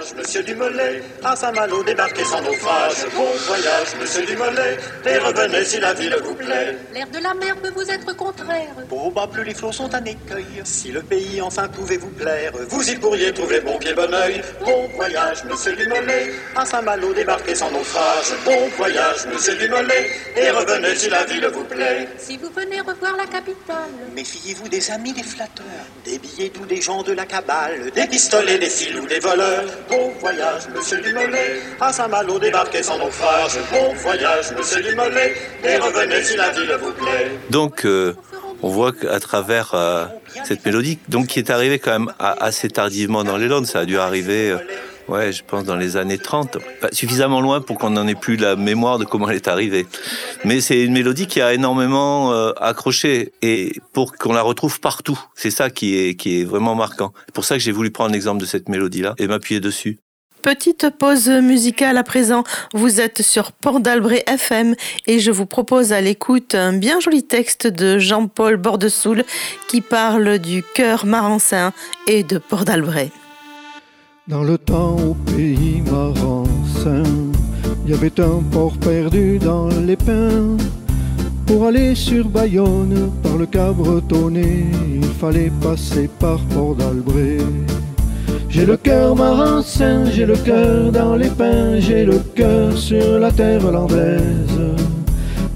Voyage. 0.00 0.14
monsieur 0.16 0.42
Dumollet, 0.42 1.02
à 1.22 1.36
Saint-Malo 1.36 1.82
débarquez 1.84 2.24
sans 2.24 2.42
naufrage. 2.42 2.94
Bon 3.14 3.26
voyage, 3.46 3.88
monsieur 4.00 4.26
Dumollet, 4.26 4.78
et 5.06 5.18
revenez 5.18 5.64
si 5.64 5.80
la 5.80 5.94
ville 5.94 6.16
vous 6.24 6.34
plaît. 6.34 6.76
L'air 6.92 7.06
de 7.08 7.18
la 7.18 7.34
mer 7.34 7.56
peut 7.56 7.70
vous 7.74 7.88
être 7.90 8.16
contraire. 8.16 8.74
Au 8.90 9.10
bas 9.10 9.26
plus 9.26 9.44
les 9.44 9.54
flots 9.54 9.72
sont 9.72 9.94
un 9.94 10.04
écueil, 10.04 10.44
si 10.64 10.92
le 10.92 11.02
pays 11.02 11.40
enfin 11.40 11.68
pouvait 11.68 11.96
vous 11.96 12.10
plaire, 12.10 12.52
vous 12.68 12.90
y 12.90 12.96
pourriez 12.96 13.32
trouver 13.32 13.60
bon 13.60 13.78
pied, 13.78 13.94
bon 13.94 14.12
oeil. 14.12 14.42
Bon 14.64 14.88
voyage, 14.94 15.44
monsieur 15.44 15.74
Dumollet, 15.76 16.32
à 16.56 16.64
Saint-Malo 16.66 17.12
débarquez 17.12 17.54
sans 17.54 17.70
naufrage. 17.70 18.32
Bon 18.44 18.68
voyage, 18.76 19.26
monsieur 19.32 19.54
Dumollet, 19.56 20.10
et 20.36 20.50
revenez 20.50 20.94
si 20.96 21.08
la 21.08 21.24
ville 21.24 21.48
vous 21.52 21.64
plaît. 21.64 22.08
Si 22.18 22.36
vous 22.36 22.50
venez 22.50 22.80
revoir 22.80 23.16
la 23.16 23.26
capitale. 23.26 23.90
Méfiez-vous 24.14 24.68
des 24.68 24.90
amis 24.90 25.12
des 25.12 25.22
flatteurs, 25.22 25.64
des 26.04 26.18
billets 26.18 26.52
ou 26.60 26.66
des 26.66 26.80
gens 26.80 27.02
de 27.02 27.12
la 27.12 27.26
cabale, 27.26 27.90
des 27.94 28.06
pistolets, 28.06 28.58
des 28.58 28.70
filous, 28.70 29.06
des 29.06 29.18
voleurs. 29.18 29.64
Bon 29.90 30.12
voyage, 30.20 30.68
monsieur 30.74 31.00
Dumollet, 31.00 31.60
à 31.80 31.92
Saint-Malo 31.92 32.38
débarquez 32.38 32.82
sans 32.82 32.98
naufrage. 32.98 33.58
Bon 33.72 33.92
voyage, 33.94 34.52
monsieur 34.56 34.82
Dumollet, 34.82 35.34
et 35.64 35.76
revenez 35.78 36.22
si 36.22 36.36
la 36.36 36.50
ville 36.50 36.72
vous 36.80 36.92
plaît. 36.92 37.32
Donc, 37.50 37.84
euh, 37.84 38.14
on 38.62 38.68
voit 38.68 38.92
qu'à 38.92 39.18
travers 39.18 39.74
euh, 39.74 40.04
cette 40.44 40.64
mélodie, 40.64 40.98
donc 41.08 41.26
qui 41.26 41.40
est 41.40 41.50
arrivée 41.50 41.80
quand 41.80 41.90
même 41.90 42.12
assez 42.18 42.68
tardivement 42.68 43.24
dans 43.24 43.36
les 43.36 43.48
Landes, 43.48 43.66
ça 43.66 43.80
a 43.80 43.84
dû 43.84 43.98
arriver, 43.98 44.50
euh, 44.50 44.58
ouais, 45.10 45.32
je 45.32 45.42
pense 45.44 45.64
dans 45.64 45.76
les 45.76 45.96
années 45.96 46.18
30, 46.18 46.58
Pas 46.80 46.88
suffisamment 46.92 47.40
loin 47.40 47.60
pour 47.60 47.78
qu'on 47.78 47.90
n'en 47.90 48.06
ait 48.06 48.14
plus 48.14 48.36
la 48.36 48.56
mémoire 48.56 48.98
de 48.98 49.04
comment 49.04 49.28
elle 49.28 49.36
est 49.36 49.48
arrivée. 49.48 49.86
Mais 50.44 50.60
c'est 50.60 50.82
une 50.82 50.92
mélodie 50.92 51.26
qui 51.26 51.40
a 51.40 51.52
énormément 51.52 52.32
euh, 52.32 52.52
accroché 52.58 53.32
et 53.42 53.72
pour 53.92 54.14
qu'on 54.16 54.32
la 54.32 54.42
retrouve 54.42 54.80
partout, 54.80 55.20
c'est 55.34 55.50
ça 55.50 55.70
qui 55.70 55.96
est 55.96 56.14
qui 56.14 56.40
est 56.40 56.44
vraiment 56.44 56.74
marquant. 56.74 57.12
C'est 57.26 57.34
pour 57.34 57.44
ça 57.44 57.56
que 57.56 57.62
j'ai 57.62 57.72
voulu 57.72 57.90
prendre 57.90 58.12
l'exemple 58.12 58.40
de 58.40 58.46
cette 58.46 58.68
mélodie-là 58.68 59.14
et 59.18 59.26
m'appuyer 59.26 59.60
dessus. 59.60 59.98
Petite 60.42 60.88
pause 60.98 61.28
musicale 61.28 61.98
à 61.98 62.02
présent. 62.02 62.44
Vous 62.72 63.00
êtes 63.00 63.20
sur 63.20 63.52
Port 63.52 63.80
d'Albret 63.80 64.24
FM 64.26 64.74
et 65.06 65.18
je 65.18 65.30
vous 65.30 65.44
propose 65.44 65.92
à 65.92 66.00
l'écoute 66.00 66.54
un 66.54 66.72
bien 66.72 66.98
joli 66.98 67.22
texte 67.22 67.66
de 67.66 67.98
Jean-Paul 67.98 68.56
Bordesoul 68.56 69.24
qui 69.68 69.82
parle 69.82 70.38
du 70.38 70.62
cœur 70.62 71.04
marensin 71.04 71.72
et 72.06 72.22
de 72.22 72.38
Port 72.38 72.64
d'Albret. 72.64 73.10
Dans 74.30 74.44
le 74.44 74.58
temps 74.58 74.96
au 74.96 75.14
pays 75.14 75.82
marensin, 75.90 77.02
il 77.84 77.90
y 77.90 77.94
avait 77.94 78.20
un 78.20 78.40
port 78.52 78.76
perdu 78.78 79.40
dans 79.40 79.68
les 79.84 79.96
pins. 79.96 80.56
Pour 81.46 81.66
aller 81.66 81.96
sur 81.96 82.28
Bayonne 82.28 83.10
par 83.24 83.36
le 83.36 83.46
Cabretonné, 83.46 84.66
il 84.94 85.04
fallait 85.20 85.50
passer 85.60 86.08
par 86.20 86.38
Port 86.54 86.76
d'Albret. 86.76 87.38
J'ai 88.48 88.66
le 88.66 88.76
cœur 88.76 89.16
marensin, 89.16 90.04
j'ai 90.04 90.26
le 90.26 90.36
cœur 90.36 90.92
dans 90.92 91.16
les 91.16 91.30
pins, 91.30 91.80
j'ai 91.80 92.04
le 92.04 92.20
cœur 92.36 92.78
sur 92.78 93.18
la 93.18 93.32
terre 93.32 93.64
hollandaise. 93.64 94.60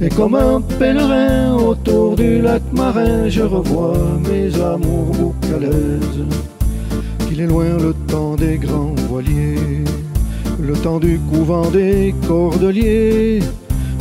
Et 0.00 0.08
comme 0.08 0.34
un 0.34 0.60
pèlerin 0.60 1.54
autour 1.54 2.16
du 2.16 2.42
lac 2.42 2.62
marin, 2.72 3.28
je 3.28 3.42
revois 3.42 4.18
mes 4.28 4.52
amours 4.60 5.12
boucalaises 5.14 6.24
qu'il 7.34 7.42
est 7.42 7.46
loin 7.48 7.76
le 7.80 7.92
temps 8.06 8.36
des 8.36 8.58
grands 8.58 8.94
voiliers, 9.08 9.82
le 10.60 10.74
temps 10.74 11.00
du 11.00 11.18
couvent 11.30 11.68
des 11.70 12.14
cordeliers, 12.28 13.40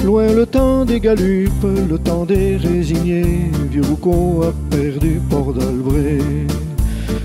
loin 0.06 0.28
le 0.34 0.46
temps 0.46 0.86
des 0.86 1.00
galupes, 1.00 1.68
le 1.90 1.98
temps 1.98 2.25
des 2.25 2.58
résignés, 2.58 3.50
vieux 3.72 3.82
Boucau 3.82 4.44
a 4.44 4.54
perdu 4.70 5.20
Port 5.30 5.54
d'Albret. 5.54 6.20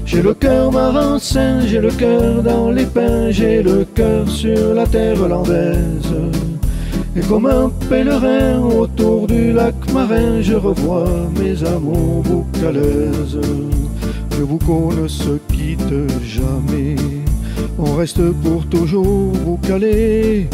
J'ai 0.07 0.23
le 0.23 0.33
cœur 0.33 0.73
marensin, 0.73 1.61
j'ai 1.67 1.81
le 1.81 1.91
cœur 1.91 2.43
dans 2.43 2.71
les 2.71 2.87
pins, 2.87 3.31
j'ai 3.31 3.63
le 3.63 3.85
cœur 3.85 4.27
sur 4.29 4.75
la 4.75 4.87
terre 4.87 5.21
hollandaise. 5.21 6.15
Et 7.17 7.21
comme 7.21 7.47
un 7.47 7.71
pèlerin 7.91 8.61
autour 8.61 9.27
du 9.27 9.53
lac 9.53 9.75
marin, 9.93 10.41
je 10.41 10.55
revois 10.55 11.11
mes 11.39 11.63
amours 11.65 12.23
boucalaises. 12.23 13.41
Le 14.39 14.45
boucon 14.45 14.93
ne 14.93 15.09
se 15.09 15.37
quitte 15.49 16.13
jamais, 16.25 16.95
on 17.77 17.97
reste 17.97 18.23
pour 18.43 18.65
toujours 18.67 19.33
boucalé. 19.33 20.47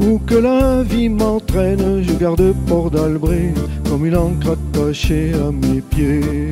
Où 0.00 0.18
que 0.18 0.36
la 0.36 0.82
vie 0.82 1.10
m'entraîne, 1.10 2.02
je 2.02 2.14
garde 2.14 2.54
Port 2.66 2.90
d'Albret 2.90 3.52
comme 3.90 4.06
une 4.06 4.16
encre 4.16 4.56
attachée 4.56 5.32
à 5.34 5.50
mes 5.50 5.82
pieds. 5.82 6.48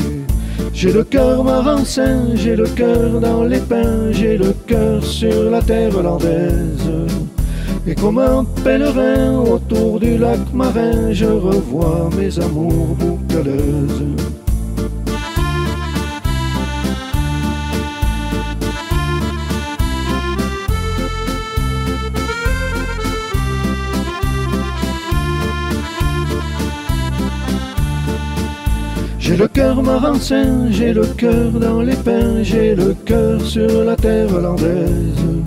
J'ai 0.75 0.93
le 0.93 1.03
cœur 1.05 1.45
marensin, 1.45 2.35
j'ai 2.35 2.57
le 2.57 2.67
cœur 2.67 3.21
dans 3.21 3.45
les 3.45 3.61
pins, 3.61 4.13
j'ai 4.13 4.37
le 4.37 4.53
cœur 4.67 5.03
sur 5.03 5.51
la 5.51 5.63
terre 5.63 5.97
hollandaise. 5.97 6.91
Et 7.87 7.95
comme 7.95 8.19
un 8.19 8.45
pèlerin 8.63 9.39
autour 9.39 9.99
du 9.99 10.19
lac 10.19 10.41
marin, 10.53 11.11
je 11.13 11.25
revois 11.25 12.11
mes 12.19 12.39
amours 12.39 12.95
boucaleuses. 12.99 14.05
J'ai 29.27 29.37
le 29.37 29.49
cœur 29.49 29.83
marensin, 29.83 30.71
j'ai 30.71 30.93
le 30.93 31.05
cœur 31.05 31.51
dans 31.51 31.81
les 31.83 31.97
pins, 31.97 32.45
j'ai 32.45 32.77
le 32.77 32.95
cœur 32.95 33.45
sur 33.45 33.83
la 33.83 33.97
terre 33.97 34.33
hollandaise. 34.33 35.43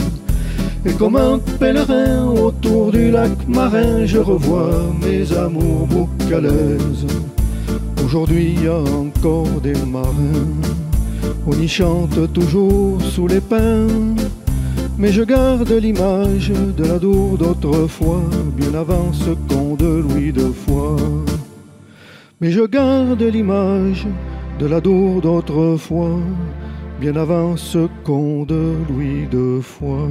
Et 0.85 0.91
comme 0.91 1.15
un 1.15 1.39
pèlerin 1.61 2.25
autour 2.27 2.91
du 2.91 3.09
lac 3.09 3.31
marin, 3.47 4.05
je 4.05 4.17
revois 4.17 4.93
mes 5.01 5.31
amours 5.31 5.87
boucalaises. 5.87 7.07
Aujourd'hui 8.03 8.57
y 8.61 8.67
a 8.67 8.79
encore 8.79 9.61
des 9.63 9.79
marins, 9.85 10.59
on 11.47 11.53
y 11.53 11.69
chante 11.69 12.33
toujours 12.33 13.01
sous 13.01 13.27
les 13.27 13.39
pins. 13.39 13.87
Mais 14.97 15.13
je 15.13 15.23
garde 15.23 15.71
l'image 15.71 16.51
de 16.77 16.83
la 16.83 16.99
Dour 16.99 17.37
d'autrefois, 17.37 18.23
bien 18.57 18.77
avant 18.77 19.13
ce 19.13 19.29
con 19.47 19.75
de 19.75 20.03
Louis 20.05 20.33
de 20.33 20.51
Foix. 20.51 20.97
Mais 22.41 22.51
je 22.51 22.61
garde 22.61 23.21
l'image 23.21 24.07
de 24.59 24.65
la 24.65 24.79
Dour 24.79 25.19
d'autrefois, 25.21 26.21
bien 27.01 27.17
avant 27.17 27.57
ce 27.57 27.89
con 28.05 28.43
de 28.43 28.75
Louis 28.89 29.27
de 29.27 29.59
Foix. 29.61 30.07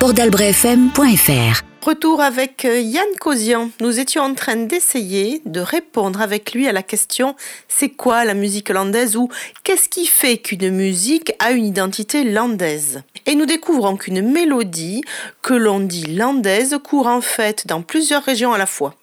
portdalbretfm.fr 0.00 1.62
Retour 1.80 2.20
avec 2.20 2.64
euh, 2.64 2.80
Yann 2.80 3.06
Cosian. 3.20 3.70
Nous 3.80 4.00
étions 4.00 4.22
en 4.22 4.34
train 4.34 4.56
d'essayer 4.56 5.40
de 5.46 5.60
répondre 5.60 6.20
avec 6.20 6.52
lui 6.52 6.66
à 6.66 6.72
la 6.72 6.82
question 6.82 7.36
c'est 7.68 7.90
quoi 7.90 8.24
la 8.24 8.34
musique 8.34 8.70
landaise 8.70 9.16
ou 9.16 9.28
qu'est-ce 9.62 9.88
qui 9.88 10.06
fait 10.06 10.38
qu'une 10.38 10.70
musique 10.70 11.32
a 11.38 11.52
une 11.52 11.64
identité 11.64 12.24
landaise? 12.24 13.02
Et 13.26 13.34
nous 13.34 13.46
découvrons 13.46 13.96
qu'une 13.96 14.22
mélodie 14.22 15.02
que 15.42 15.54
l'on 15.54 15.80
dit 15.80 16.04
landaise 16.04 16.78
court 16.82 17.06
en 17.06 17.20
fait 17.20 17.66
dans 17.66 17.82
plusieurs 17.82 18.22
régions 18.22 18.52
à 18.52 18.58
la 18.58 18.66
fois. 18.66 18.94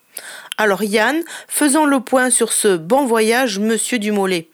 Alors 0.57 0.83
Yann, 0.83 1.23
faisons 1.47 1.85
le 1.85 1.99
point 2.01 2.29
sur 2.29 2.53
ce 2.53 2.77
bon 2.77 3.05
voyage 3.05 3.57
Monsieur 3.57 3.97
Dumollet. 3.97 4.49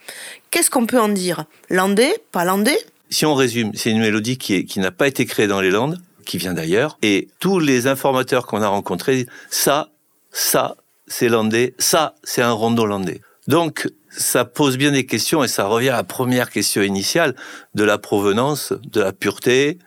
Qu'est-ce 0.51 0.69
qu'on 0.69 0.85
peut 0.85 0.99
en 0.99 1.09
dire? 1.09 1.45
Landais? 1.69 2.15
Pas 2.31 2.45
landais? 2.45 2.79
Si 3.09 3.25
on 3.25 3.35
résume, 3.35 3.71
c'est 3.73 3.91
une 3.91 3.99
mélodie 3.99 4.37
qui, 4.37 4.79
n'a 4.79 4.91
pas 4.91 5.07
été 5.07 5.25
créée 5.25 5.47
dans 5.47 5.61
les 5.61 5.71
Landes, 5.71 6.01
qui 6.25 6.37
vient 6.37 6.53
d'ailleurs, 6.53 6.97
et 7.01 7.29
tous 7.39 7.59
les 7.59 7.87
informateurs 7.87 8.47
qu'on 8.47 8.61
a 8.61 8.67
rencontrés, 8.67 9.27
ça, 9.49 9.89
ça, 10.31 10.75
c'est 11.07 11.29
landais, 11.29 11.73
ça, 11.77 12.15
c'est 12.23 12.41
un 12.41 12.51
rondo 12.51 12.85
landais. 12.85 13.21
Donc, 13.47 13.89
ça 14.09 14.45
pose 14.45 14.77
bien 14.77 14.91
des 14.91 15.05
questions 15.05 15.43
et 15.43 15.47
ça 15.47 15.65
revient 15.65 15.89
à 15.89 15.97
la 15.97 16.03
première 16.03 16.49
question 16.49 16.81
initiale 16.81 17.35
de 17.75 17.83
la 17.83 17.97
provenance, 17.97 18.73
de 18.91 18.99
la 18.99 19.13
pureté, 19.13 19.79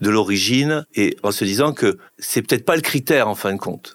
de 0.00 0.10
l'origine, 0.10 0.84
et 0.94 1.16
en 1.22 1.30
se 1.30 1.44
disant 1.44 1.72
que 1.72 1.98
c'est 2.18 2.42
peut-être 2.42 2.64
pas 2.64 2.76
le 2.76 2.82
critère 2.82 3.28
en 3.28 3.34
fin 3.34 3.52
de 3.52 3.58
compte. 3.58 3.94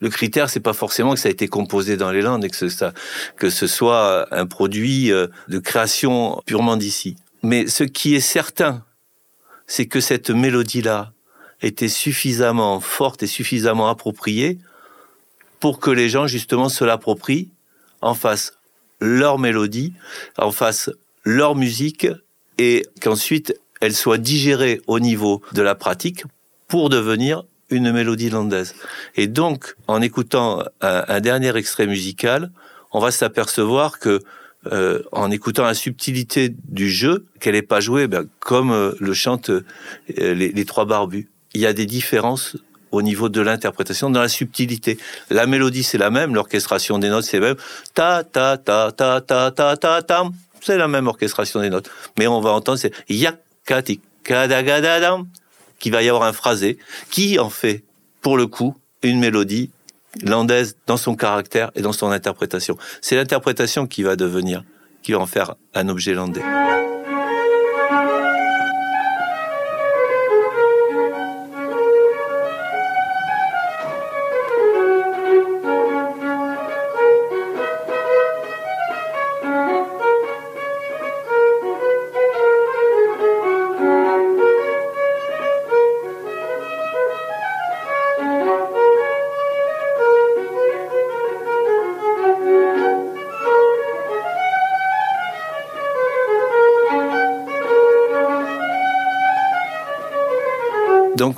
Le 0.00 0.10
critère, 0.10 0.50
c'est 0.50 0.60
pas 0.60 0.72
forcément 0.72 1.14
que 1.14 1.20
ça 1.20 1.28
a 1.28 1.32
été 1.32 1.48
composé 1.48 1.96
dans 1.96 2.10
les 2.10 2.20
Landes 2.20 2.44
et 2.44 2.50
que 2.50 2.56
ce, 2.56 2.68
ça, 2.68 2.92
que 3.36 3.48
ce 3.48 3.66
soit 3.66 4.26
un 4.34 4.46
produit 4.46 5.10
euh, 5.10 5.28
de 5.48 5.58
création 5.58 6.42
purement 6.44 6.76
d'ici. 6.76 7.16
Mais 7.42 7.66
ce 7.66 7.84
qui 7.84 8.14
est 8.14 8.20
certain, 8.20 8.84
c'est 9.66 9.86
que 9.86 10.00
cette 10.00 10.30
mélodie-là 10.30 11.12
était 11.62 11.88
suffisamment 11.88 12.80
forte 12.80 13.22
et 13.22 13.26
suffisamment 13.26 13.88
appropriée 13.88 14.58
pour 15.60 15.80
que 15.80 15.90
les 15.90 16.08
gens 16.08 16.26
justement 16.26 16.68
se 16.68 16.84
l'approprient, 16.84 17.50
en 18.00 18.14
fassent 18.14 18.54
leur 19.00 19.38
mélodie, 19.38 19.92
en 20.36 20.52
fassent 20.52 20.90
leur 21.24 21.54
musique 21.54 22.06
et 22.58 22.86
qu'ensuite 23.00 23.58
elle 23.80 23.94
soit 23.94 24.18
digérée 24.18 24.80
au 24.86 25.00
niveau 25.00 25.42
de 25.52 25.62
la 25.62 25.74
pratique 25.74 26.24
pour 26.68 26.88
devenir 26.88 27.44
une 27.68 27.92
mélodie 27.92 28.30
landaise. 28.30 28.74
Et 29.16 29.26
donc, 29.26 29.74
en 29.86 30.00
écoutant 30.00 30.62
un, 30.80 31.04
un 31.08 31.20
dernier 31.20 31.54
extrait 31.56 31.86
musical, 31.86 32.50
on 32.92 33.00
va 33.00 33.10
s'apercevoir 33.10 33.98
que 33.98 34.20
euh, 34.72 35.02
en 35.12 35.30
écoutant 35.30 35.64
la 35.64 35.74
subtilité 35.74 36.54
du 36.68 36.90
jeu, 36.90 37.26
qu'elle 37.38 37.54
n'est 37.54 37.62
pas 37.62 37.80
jouée 37.80 38.08
ben, 38.08 38.26
comme 38.40 38.72
euh, 38.72 38.92
le 38.98 39.14
chantent 39.14 39.50
euh, 39.50 39.64
les, 40.08 40.50
les 40.50 40.64
trois 40.64 40.86
barbus. 40.86 41.28
Il 41.54 41.60
y 41.60 41.66
a 41.66 41.72
des 41.72 41.86
différences 41.86 42.56
au 42.92 43.02
niveau 43.02 43.28
de 43.28 43.40
l'interprétation, 43.40 44.10
dans 44.10 44.20
la 44.20 44.28
subtilité. 44.28 44.98
La 45.30 45.46
mélodie, 45.46 45.82
c'est 45.82 45.98
la 45.98 46.10
même, 46.10 46.34
l'orchestration 46.34 46.98
des 46.98 47.08
notes, 47.08 47.24
c'est 47.24 47.40
la 47.40 47.48
même. 47.48 47.56
Ta, 47.94 48.24
ta, 48.24 48.56
ta, 48.56 48.92
ta, 48.92 49.20
ta, 49.20 49.50
ta, 49.50 49.76
ta, 49.76 50.02
ta. 50.02 50.24
C'est 50.60 50.78
la 50.78 50.88
même 50.88 51.06
orchestration 51.06 51.60
des 51.60 51.70
notes. 51.70 51.90
Mais 52.18 52.26
on 52.26 52.40
va 52.40 52.50
entendre, 52.50 52.78
c'est 52.78 52.92
yakati, 53.08 54.00
kadagadadam, 54.24 55.26
qui 55.78 55.90
va 55.90 56.02
y 56.02 56.08
avoir 56.08 56.24
un 56.24 56.32
phrasé, 56.32 56.78
qui 57.10 57.38
en 57.38 57.50
fait, 57.50 57.84
pour 58.20 58.36
le 58.36 58.46
coup, 58.46 58.76
une 59.02 59.20
mélodie 59.20 59.70
landaise 60.22 60.76
dans 60.86 60.96
son 60.96 61.14
caractère 61.14 61.70
et 61.74 61.82
dans 61.82 61.92
son 61.92 62.10
interprétation. 62.10 62.76
C'est 63.00 63.16
l'interprétation 63.16 63.86
qui 63.86 64.02
va 64.02 64.16
devenir, 64.16 64.64
qui 65.02 65.12
va 65.12 65.18
en 65.18 65.26
faire 65.26 65.54
un 65.74 65.88
objet 65.88 66.14
landais. 66.14 66.42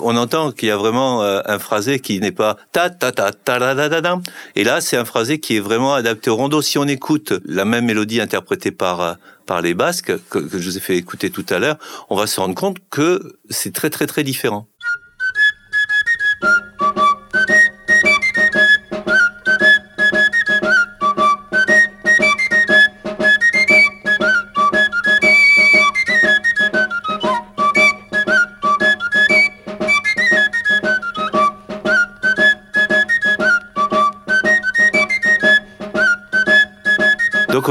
On 0.08 0.16
entend 0.16 0.52
qu'il 0.52 0.68
y 0.68 0.70
a 0.70 0.76
vraiment 0.76 1.22
euh, 1.22 1.40
un 1.44 1.58
phrasé 1.58 2.00
qui 2.00 2.18
n'est 2.18 2.32
pas 2.32 2.56
ta 2.72 2.88
ta 2.88 3.12
ta 3.12 3.30
ta 3.30 3.58
la 3.58 3.74
la 3.74 3.88
la 3.88 4.00
la. 4.00 4.18
Et 4.56 4.64
là, 4.64 4.80
c'est 4.80 4.96
un 4.96 5.04
phrasé 5.04 5.38
qui 5.38 5.56
est 5.56 5.60
vraiment 5.60 5.92
adapté 5.94 6.30
au 6.30 6.36
rondo. 6.36 6.62
Si 6.62 6.78
on 6.78 6.84
écoute 6.84 7.34
la 7.44 7.66
même 7.66 7.84
mélodie 7.84 8.20
interprétée 8.20 8.70
par 8.70 9.00
euh, 9.02 9.14
par 9.44 9.60
les 9.60 9.74
Basques 9.74 10.12
que, 10.30 10.38
que 10.38 10.58
je 10.58 10.70
vous 10.70 10.76
ai 10.78 10.80
fait 10.80 10.96
écouter 10.96 11.30
tout 11.30 11.44
à 11.50 11.58
l'heure, 11.58 11.76
on 12.08 12.16
va 12.16 12.26
se 12.26 12.40
rendre 12.40 12.54
compte 12.54 12.78
que 12.90 13.36
c'est 13.50 13.74
très 13.74 13.90
très 13.90 14.06
très 14.06 14.24
différent. 14.24 14.66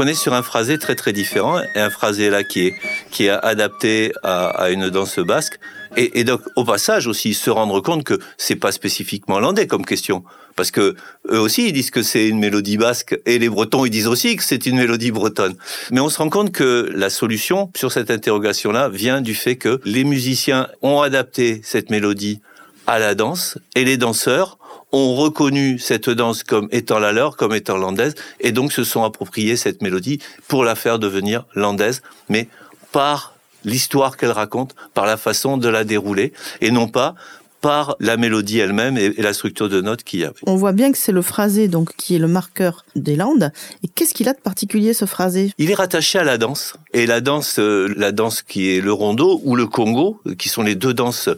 Est 0.08 0.14
sur 0.14 0.34
un 0.34 0.42
phrasé 0.42 0.78
très 0.78 0.94
très 0.94 1.12
différent. 1.12 1.60
Et 1.74 1.80
un 1.80 1.90
phrasé 1.90 2.30
là 2.30 2.44
qui 2.44 2.66
est 2.66 2.74
qui 3.10 3.26
est 3.26 3.30
adapté 3.30 4.12
à, 4.22 4.70
une 4.70 4.90
danse 4.90 5.18
basque. 5.18 5.58
Et, 5.96 6.22
donc 6.24 6.42
au 6.56 6.64
passage 6.64 7.06
aussi 7.06 7.34
se 7.34 7.50
rendre 7.50 7.80
compte 7.80 8.04
que 8.04 8.18
c'est 8.36 8.56
pas 8.56 8.72
spécifiquement 8.72 9.40
landais 9.40 9.66
comme 9.66 9.84
question. 9.84 10.24
Parce 10.56 10.70
que 10.70 10.96
eux 11.30 11.40
aussi 11.40 11.68
ils 11.68 11.72
disent 11.72 11.90
que 11.90 12.02
c'est 12.02 12.28
une 12.28 12.38
mélodie 12.38 12.76
basque 12.76 13.18
et 13.26 13.38
les 13.38 13.48
Bretons 13.48 13.84
ils 13.84 13.90
disent 13.90 14.06
aussi 14.06 14.36
que 14.36 14.42
c'est 14.42 14.66
une 14.66 14.76
mélodie 14.76 15.10
bretonne. 15.10 15.54
Mais 15.90 16.00
on 16.00 16.08
se 16.08 16.18
rend 16.18 16.28
compte 16.28 16.52
que 16.52 16.90
la 16.94 17.10
solution 17.10 17.70
sur 17.76 17.92
cette 17.92 18.10
interrogation 18.10 18.72
là 18.72 18.88
vient 18.88 19.20
du 19.20 19.34
fait 19.34 19.56
que 19.56 19.80
les 19.84 20.04
musiciens 20.04 20.68
ont 20.82 21.00
adapté 21.00 21.60
cette 21.64 21.90
mélodie 21.90 22.40
à 22.86 22.98
la 22.98 23.14
danse 23.14 23.58
et 23.74 23.84
les 23.84 23.96
danseurs 23.96 24.57
ont 24.92 25.14
reconnu 25.14 25.78
cette 25.78 26.10
danse 26.10 26.42
comme 26.42 26.68
étant 26.70 26.98
la 26.98 27.12
leur, 27.12 27.36
comme 27.36 27.54
étant 27.54 27.76
landaise, 27.76 28.14
et 28.40 28.52
donc 28.52 28.72
se 28.72 28.84
sont 28.84 29.04
appropriés 29.04 29.56
cette 29.56 29.82
mélodie 29.82 30.18
pour 30.46 30.64
la 30.64 30.74
faire 30.74 30.98
devenir 30.98 31.44
landaise, 31.54 32.02
mais 32.28 32.48
par 32.92 33.34
l'histoire 33.64 34.16
qu'elle 34.16 34.30
raconte, 34.30 34.74
par 34.94 35.04
la 35.04 35.16
façon 35.16 35.56
de 35.56 35.68
la 35.68 35.84
dérouler, 35.84 36.32
et 36.60 36.70
non 36.70 36.88
pas 36.88 37.14
par 37.60 37.96
la 38.00 38.16
mélodie 38.16 38.58
elle-même 38.58 38.96
et, 38.96 39.12
la 39.18 39.32
structure 39.32 39.68
de 39.68 39.80
notes 39.80 40.04
qu'il 40.04 40.20
y 40.20 40.24
a. 40.24 40.32
On 40.46 40.56
voit 40.56 40.72
bien 40.72 40.92
que 40.92 40.98
c'est 40.98 41.12
le 41.12 41.22
phrasé 41.22 41.68
donc 41.68 41.94
qui 41.96 42.14
est 42.14 42.18
le 42.18 42.28
marqueur 42.28 42.84
des 42.94 43.16
Landes. 43.16 43.52
Et 43.82 43.88
qu'est-ce 43.88 44.14
qu'il 44.14 44.28
a 44.28 44.32
de 44.32 44.40
particulier 44.40 44.94
ce 44.94 45.04
phrasé? 45.04 45.52
Il 45.58 45.70
est 45.70 45.74
rattaché 45.74 46.18
à 46.18 46.24
la 46.24 46.38
danse 46.38 46.74
et 46.92 47.06
la 47.06 47.20
danse, 47.20 47.58
euh, 47.58 47.92
la 47.96 48.12
danse 48.12 48.42
qui 48.42 48.70
est 48.70 48.80
le 48.80 48.92
rondo 48.92 49.40
ou 49.44 49.56
le 49.56 49.66
congo, 49.66 50.20
qui 50.38 50.48
sont 50.48 50.62
les 50.62 50.74
deux 50.74 50.94
danses 50.94 51.28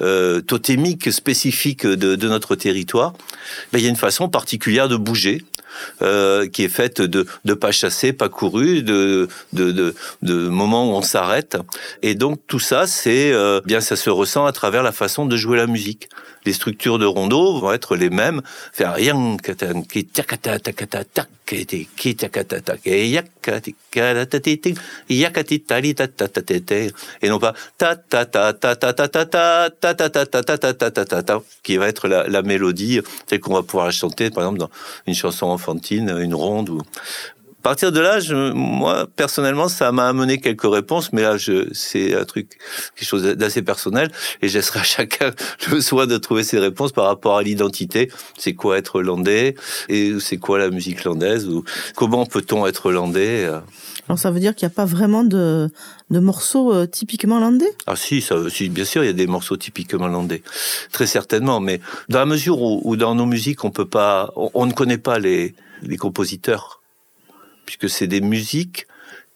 euh, 0.00 0.40
totémiques 0.40 1.12
spécifiques 1.12 1.86
de, 1.86 2.16
de 2.16 2.28
notre 2.28 2.56
territoire. 2.56 3.12
Ben, 3.72 3.78
il 3.78 3.84
y 3.84 3.86
a 3.86 3.90
une 3.90 3.96
façon 3.96 4.28
particulière 4.28 4.88
de 4.88 4.96
bouger 4.96 5.42
euh, 6.02 6.48
qui 6.48 6.64
est 6.64 6.68
faite 6.68 7.00
de, 7.00 7.26
de 7.44 7.54
pas 7.54 7.72
chassés, 7.72 8.12
pas 8.12 8.28
courus, 8.28 8.82
de, 8.82 9.28
de, 9.52 9.72
de, 9.72 9.94
de 10.22 10.48
moments 10.48 10.90
où 10.90 10.94
on 10.94 11.02
s'arrête. 11.02 11.56
Et 12.02 12.14
donc 12.14 12.40
tout 12.46 12.60
ça, 12.60 12.86
c'est 12.86 13.32
euh, 13.32 13.60
bien 13.64 13.80
ça 13.80 13.96
se 13.96 14.10
ressent 14.10 14.46
à 14.46 14.52
travers 14.52 14.82
la 14.82 14.92
façon 14.92 15.26
de 15.26 15.36
jouer 15.36 15.56
la 15.56 15.66
musique. 15.66 16.08
Les 16.46 16.52
structures 16.52 16.98
de 16.98 17.06
rondo 17.06 17.58
vont 17.58 17.72
être 17.72 17.96
les 17.96 18.08
mêmes. 18.08 18.40
Faire 18.72 18.94
rien 18.94 19.36
et 19.44 20.04
ta 31.14 31.22
ta 31.22 31.40
qui 31.62 31.76
va 31.76 31.88
être 31.88 32.08
la, 32.08 32.42
mélodie 32.42 33.00
qu'on 33.40 33.54
va 33.54 33.62
pouvoir 33.62 33.92
chanter 33.92 34.30
par 34.30 34.44
exemple 34.44 34.58
dans 34.58 34.70
une 35.06 35.14
chanson 35.14 35.46
enfantine 35.46 36.16
une 36.18 36.34
ronde 36.34 36.70
ou 36.70 36.82
partir 37.66 37.90
de 37.90 37.98
là, 37.98 38.20
je, 38.20 38.52
moi 38.52 39.08
personnellement, 39.16 39.66
ça 39.66 39.90
m'a 39.90 40.06
amené 40.06 40.38
quelques 40.38 40.72
réponses, 40.72 41.12
mais 41.12 41.22
là, 41.22 41.36
je, 41.36 41.66
c'est 41.72 42.14
un 42.14 42.24
truc, 42.24 42.50
quelque 42.94 43.08
chose 43.08 43.24
d'assez 43.24 43.60
personnel, 43.60 44.08
et 44.40 44.46
je 44.46 44.56
laisserai 44.56 44.78
à 44.78 44.82
chacun 44.84 45.32
le 45.72 45.80
soin 45.80 46.06
de 46.06 46.16
trouver 46.16 46.44
ses 46.44 46.60
réponses 46.60 46.92
par 46.92 47.06
rapport 47.06 47.38
à 47.38 47.42
l'identité. 47.42 48.08
C'est 48.38 48.54
quoi 48.54 48.78
être 48.78 49.02
landais 49.02 49.56
et 49.88 50.12
c'est 50.20 50.36
quoi 50.36 50.60
la 50.60 50.70
musique 50.70 51.02
landaise 51.02 51.48
ou 51.48 51.64
comment 51.96 52.24
peut-on 52.24 52.68
être 52.68 52.92
landais 52.92 53.50
Alors 54.08 54.20
ça 54.20 54.30
veut 54.30 54.38
dire 54.38 54.54
qu'il 54.54 54.68
n'y 54.68 54.72
a 54.72 54.76
pas 54.76 54.84
vraiment 54.84 55.24
de, 55.24 55.68
de 56.10 56.20
morceaux 56.20 56.72
euh, 56.72 56.86
typiquement 56.86 57.40
landais 57.40 57.74
Ah 57.88 57.96
si, 57.96 58.20
ça, 58.20 58.36
si, 58.48 58.68
bien 58.68 58.84
sûr, 58.84 59.02
il 59.02 59.06
y 59.08 59.10
a 59.10 59.12
des 59.12 59.26
morceaux 59.26 59.56
typiquement 59.56 60.06
landais, 60.06 60.44
très 60.92 61.08
certainement, 61.08 61.58
mais 61.58 61.80
dans 62.08 62.20
la 62.20 62.26
mesure 62.26 62.62
où, 62.62 62.80
où 62.84 62.94
dans 62.94 63.16
nos 63.16 63.26
musiques, 63.26 63.64
on 63.64 63.72
peut 63.72 63.88
pas, 63.88 64.30
on, 64.36 64.52
on 64.54 64.66
ne 64.66 64.72
connaît 64.72 64.98
pas 64.98 65.18
les, 65.18 65.56
les 65.82 65.96
compositeurs 65.96 66.80
puisque 67.66 67.90
c'est 67.90 68.06
des 68.06 68.20
musiques 68.20 68.86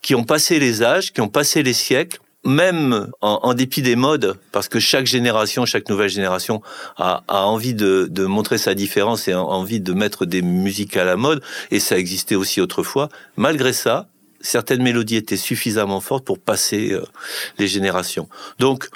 qui 0.00 0.14
ont 0.14 0.24
passé 0.24 0.58
les 0.58 0.82
âges, 0.82 1.12
qui 1.12 1.20
ont 1.20 1.28
passé 1.28 1.62
les 1.62 1.74
siècles, 1.74 2.18
même 2.42 3.10
en, 3.20 3.52
dépit 3.52 3.82
des 3.82 3.96
modes, 3.96 4.38
parce 4.50 4.68
que 4.68 4.80
chaque 4.80 5.04
génération, 5.04 5.66
chaque 5.66 5.90
nouvelle 5.90 6.08
génération 6.08 6.62
a, 6.96 7.22
envie 7.28 7.74
de, 7.74 8.08
de, 8.10 8.24
montrer 8.24 8.56
sa 8.56 8.72
différence 8.72 9.28
et 9.28 9.32
a 9.32 9.42
envie 9.42 9.80
de 9.80 9.92
mettre 9.92 10.24
des 10.24 10.40
musiques 10.40 10.96
à 10.96 11.04
la 11.04 11.16
mode, 11.16 11.42
et 11.70 11.80
ça 11.80 11.98
existait 11.98 12.36
aussi 12.36 12.62
autrefois. 12.62 13.10
Malgré 13.36 13.74
ça, 13.74 14.08
certaines 14.40 14.82
mélodies 14.82 15.16
étaient 15.16 15.36
suffisamment 15.36 16.00
fortes 16.00 16.24
pour 16.24 16.38
passer 16.38 16.92
euh, 16.92 17.04
les 17.58 17.68
générations. 17.68 18.28
Donc, 18.58 18.88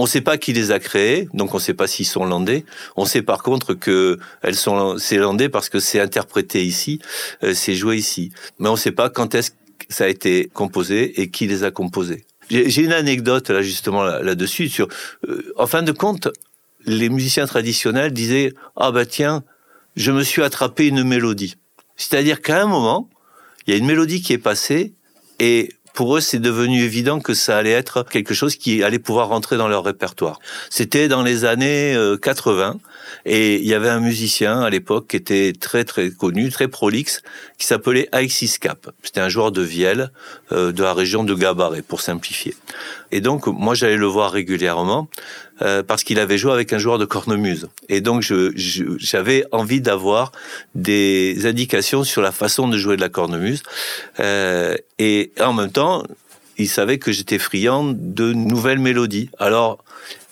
on 0.00 0.04
ne 0.04 0.08
sait 0.08 0.22
pas 0.22 0.38
qui 0.38 0.54
les 0.54 0.70
a 0.70 0.78
créés, 0.78 1.28
donc 1.34 1.52
on 1.52 1.58
ne 1.58 1.62
sait 1.62 1.74
pas 1.74 1.86
s'ils 1.86 2.06
sont 2.06 2.24
landais. 2.24 2.64
On 2.96 3.04
sait 3.04 3.20
par 3.20 3.42
contre 3.42 3.74
que 3.74 4.18
elles 4.40 4.56
sont 4.56 4.96
c'est 4.96 5.18
parce 5.52 5.68
que 5.68 5.78
c'est 5.78 6.00
interprété 6.00 6.64
ici, 6.64 7.00
euh, 7.44 7.52
c'est 7.52 7.74
joué 7.74 7.98
ici. 7.98 8.32
Mais 8.58 8.70
on 8.70 8.72
ne 8.72 8.78
sait 8.78 8.92
pas 8.92 9.10
quand 9.10 9.34
est-ce 9.34 9.50
que 9.50 9.56
ça 9.90 10.04
a 10.04 10.08
été 10.08 10.50
composé 10.54 11.20
et 11.20 11.30
qui 11.30 11.46
les 11.46 11.64
a 11.64 11.70
composés. 11.70 12.24
J'ai 12.48 12.82
une 12.82 12.94
anecdote 12.94 13.50
là 13.50 13.60
justement 13.60 14.02
là-dessus. 14.02 14.72
Euh, 15.28 15.52
en 15.56 15.66
fin 15.66 15.82
de 15.82 15.92
compte, 15.92 16.28
les 16.86 17.10
musiciens 17.10 17.46
traditionnels 17.46 18.14
disaient 18.14 18.54
ah 18.76 18.92
bah 18.92 19.04
tiens, 19.04 19.44
je 19.96 20.12
me 20.12 20.22
suis 20.22 20.42
attrapé 20.42 20.86
une 20.86 21.04
mélodie. 21.04 21.56
C'est-à-dire 21.96 22.40
qu'à 22.40 22.62
un 22.62 22.66
moment, 22.66 23.10
il 23.66 23.74
y 23.74 23.76
a 23.76 23.78
une 23.78 23.86
mélodie 23.86 24.22
qui 24.22 24.32
est 24.32 24.38
passée 24.38 24.94
et 25.40 25.68
pour 26.00 26.16
eux, 26.16 26.22
c'est 26.22 26.38
devenu 26.38 26.82
évident 26.82 27.20
que 27.20 27.34
ça 27.34 27.58
allait 27.58 27.72
être 27.72 28.04
quelque 28.04 28.32
chose 28.32 28.56
qui 28.56 28.82
allait 28.82 28.98
pouvoir 28.98 29.28
rentrer 29.28 29.58
dans 29.58 29.68
leur 29.68 29.84
répertoire. 29.84 30.38
C'était 30.70 31.08
dans 31.08 31.22
les 31.22 31.44
années 31.44 31.94
80 32.22 32.78
et 33.26 33.56
il 33.56 33.66
y 33.66 33.74
avait 33.74 33.90
un 33.90 34.00
musicien 34.00 34.62
à 34.62 34.70
l'époque 34.70 35.08
qui 35.08 35.16
était 35.16 35.52
très 35.52 35.84
très 35.84 36.10
connu, 36.10 36.48
très 36.48 36.68
prolixe, 36.68 37.20
qui 37.58 37.66
s'appelait 37.66 38.08
Alexis 38.12 38.54
Cap. 38.58 38.90
C'était 39.02 39.20
un 39.20 39.28
joueur 39.28 39.52
de 39.52 39.60
vielle 39.60 40.10
euh, 40.52 40.72
de 40.72 40.82
la 40.82 40.94
région 40.94 41.22
de 41.22 41.34
Gabaret, 41.34 41.82
pour 41.82 42.00
simplifier. 42.00 42.56
Et 43.12 43.20
donc, 43.20 43.46
moi, 43.46 43.74
j'allais 43.74 43.96
le 43.96 44.06
voir 44.06 44.30
régulièrement 44.32 45.08
euh, 45.62 45.82
parce 45.82 46.04
qu'il 46.04 46.18
avait 46.18 46.38
joué 46.38 46.52
avec 46.52 46.72
un 46.72 46.78
joueur 46.78 46.98
de 46.98 47.04
cornemuse. 47.04 47.68
Et 47.88 48.00
donc, 48.00 48.22
je- 48.22 48.52
je- 48.56 48.84
j'avais 48.98 49.44
envie 49.52 49.80
d'avoir 49.80 50.32
des 50.74 51.46
indications 51.46 52.04
sur 52.04 52.22
la 52.22 52.32
façon 52.32 52.68
de 52.68 52.78
jouer 52.78 52.96
de 52.96 53.00
la 53.00 53.08
cornemuse. 53.08 53.62
Euh, 54.20 54.76
et 54.98 55.32
en 55.40 55.52
même 55.52 55.70
temps, 55.70 56.04
il 56.56 56.68
savait 56.68 56.98
que 56.98 57.12
j'étais 57.12 57.38
friand 57.38 57.84
de 57.96 58.32
nouvelles 58.32 58.78
mélodies. 58.78 59.30
Alors, 59.38 59.82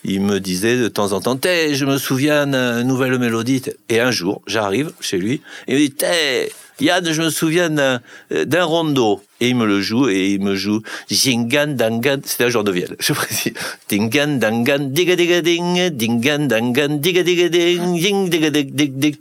il 0.05 0.21
me 0.21 0.39
disait 0.41 0.77
de 0.79 0.89
temps 0.89 1.13
en 1.13 1.21
temps, 1.21 1.37
Té, 1.37 1.75
je 1.75 1.85
me 1.85 1.99
souviens 1.99 2.47
d'une 2.47 2.87
nouvelle 2.87 3.19
mélodie. 3.19 3.63
Et 3.89 4.01
un 4.01 4.11
jour, 4.13 4.43
j'arrive 4.47 4.93
chez 5.01 5.19
lui, 5.19 5.43
et 5.67 5.73
il 5.73 5.75
me 5.75 5.79
dit, 5.81 5.91
Té, 5.91 6.53
Yann, 6.81 7.11
je 7.11 7.23
me 7.23 7.31
souviens 7.31 7.71
d'un 7.71 8.01
d'un 8.31 8.65
rondo. 8.65 9.23
Et 9.41 9.51
il 9.51 9.57
me 9.57 9.67
le 9.67 9.81
joue, 9.81 10.09
et 10.09 10.31
il 10.31 10.41
me 10.41 10.57
joue 10.57 10.83
Jingan 11.09 11.69
Dangan, 11.69 12.19
c'était 12.25 12.45
un 12.45 12.49
genre 12.49 12.65
de 12.65 12.73
vielle, 12.73 12.97
je 12.99 13.13
précise. 13.13 13.53
Dingan 13.89 14.39
Dangan, 14.39 14.91
diga 14.91 15.15
diga 15.15 15.43
ding, 15.43 15.91
Dingan 15.91 16.49
Dangan, 16.49 16.99
diga 16.99 17.23
diga 17.23 17.49
ding, 17.49 18.01
ding 18.01 18.29
diga 18.29 18.51
dig 18.51 18.75
dig 18.75 18.99
dig. 18.99 19.15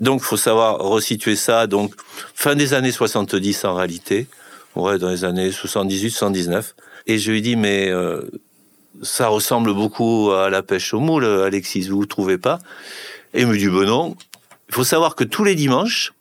Donc, 0.00 0.22
faut 0.22 0.36
savoir 0.36 0.78
resituer 0.78 1.36
ça. 1.36 1.66
Donc, 1.66 1.94
fin 2.34 2.54
des 2.54 2.74
années 2.74 2.92
70 2.92 3.64
en 3.64 3.74
réalité, 3.74 4.26
ouais, 4.74 4.98
dans 4.98 5.08
les 5.08 5.24
années 5.24 5.50
78, 5.50 6.10
79. 6.10 6.74
Et 7.06 7.18
je 7.18 7.32
lui 7.32 7.40
dis, 7.40 7.56
mais 7.56 7.88
euh, 7.88 8.22
ça 9.02 9.28
ressemble 9.28 9.72
beaucoup 9.72 10.30
à 10.32 10.50
la 10.50 10.62
pêche 10.62 10.92
au 10.92 11.00
moule, 11.00 11.24
Alexis, 11.24 11.88
vous 11.88 12.00
ne 12.00 12.06
trouvez 12.06 12.38
pas? 12.38 12.58
Et 13.36 13.42
il 13.42 13.46
me 13.46 13.56
dit, 13.58 13.68
ben 13.68 13.84
non. 13.84 14.16
Il 14.70 14.74
faut 14.74 14.82
savoir 14.82 15.14
que 15.14 15.22
tous 15.22 15.44
les 15.44 15.54
dimanches, 15.54 16.14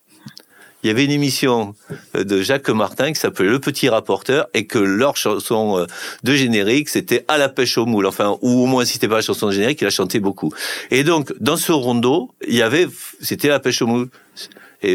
il 0.84 0.88
y 0.88 0.90
avait 0.90 1.06
une 1.06 1.12
émission 1.12 1.74
de 2.14 2.42
Jacques 2.42 2.70
Martin 2.70 3.14
qui 3.14 3.20
s'appelait 3.20 3.50
Le 3.50 3.60
Petit 3.60 3.88
Rapporteur 3.88 4.48
et 4.54 4.68
que 4.68 4.78
leur 4.78 5.16
chanson 5.16 5.80
euh, 5.80 5.86
de 6.24 6.36
générique, 6.36 6.90
c'était 6.90 7.24
À 7.30 7.38
la 7.38 7.48
pêche 7.48 7.78
au 7.78 7.86
moule. 7.86 8.06
Enfin, 8.06 8.38
ou 8.42 8.64
au 8.64 8.66
moins, 8.66 8.84
si 8.84 8.94
c'était 8.94 9.08
pas 9.08 9.16
la 9.16 9.22
chanson 9.22 9.48
de 9.48 9.54
générique, 9.54 9.80
il 9.82 9.88
a 9.88 9.92
chanté 9.92 10.20
beaucoup. 10.20 10.52
Et 10.92 11.06
donc, 11.06 11.34
dans 11.40 11.56
ce 11.56 11.72
rondo, 11.72 12.32
il 12.46 12.56
y 12.56 12.62
avait, 12.62 12.88
c'était 13.22 13.48
La 13.48 13.62
pêche 13.62 13.82
au 13.82 13.88
moule. 13.88 14.10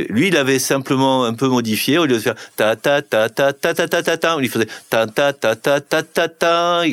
Lui, 0.08 0.28
il 0.28 0.36
avait 0.36 0.58
simplement 0.58 1.24
un 1.24 1.34
peu 1.34 1.48
modifié, 1.48 1.98
au 1.98 2.06
lieu 2.06 2.14
de 2.14 2.20
faire 2.20 2.34
ta 2.56 2.76
ta 2.76 3.02
ta 3.02 3.28
ta 3.28 3.52
ta 3.52 3.74
ta 3.74 3.88
ta 3.88 4.02
ta 4.02 4.16
ta, 4.16 4.36
il 4.40 4.48
faisait 4.48 4.68
ta 4.88 5.06
ta 5.06 5.32
ta 5.32 5.56
ta 5.56 5.80
ta 5.80 6.02
ta 6.02 6.28
ta. 6.28 6.82
Et 6.84 6.92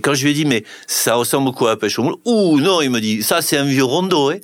quand 0.00 0.14
je 0.14 0.24
lui 0.24 0.30
ai 0.30 0.34
dit, 0.34 0.44
mais 0.44 0.64
ça 0.86 1.14
ressemble 1.14 1.46
beaucoup 1.46 1.66
à 1.66 1.78
pêche 1.78 1.98
au 1.98 2.02
moule, 2.02 2.16
ouh, 2.24 2.60
non, 2.60 2.80
il 2.80 2.90
me 2.90 3.00
dit, 3.00 3.22
ça, 3.22 3.42
c'est 3.42 3.56
un 3.56 3.64
vieux 3.64 3.84
rondo, 3.84 4.30
hein. 4.30 4.38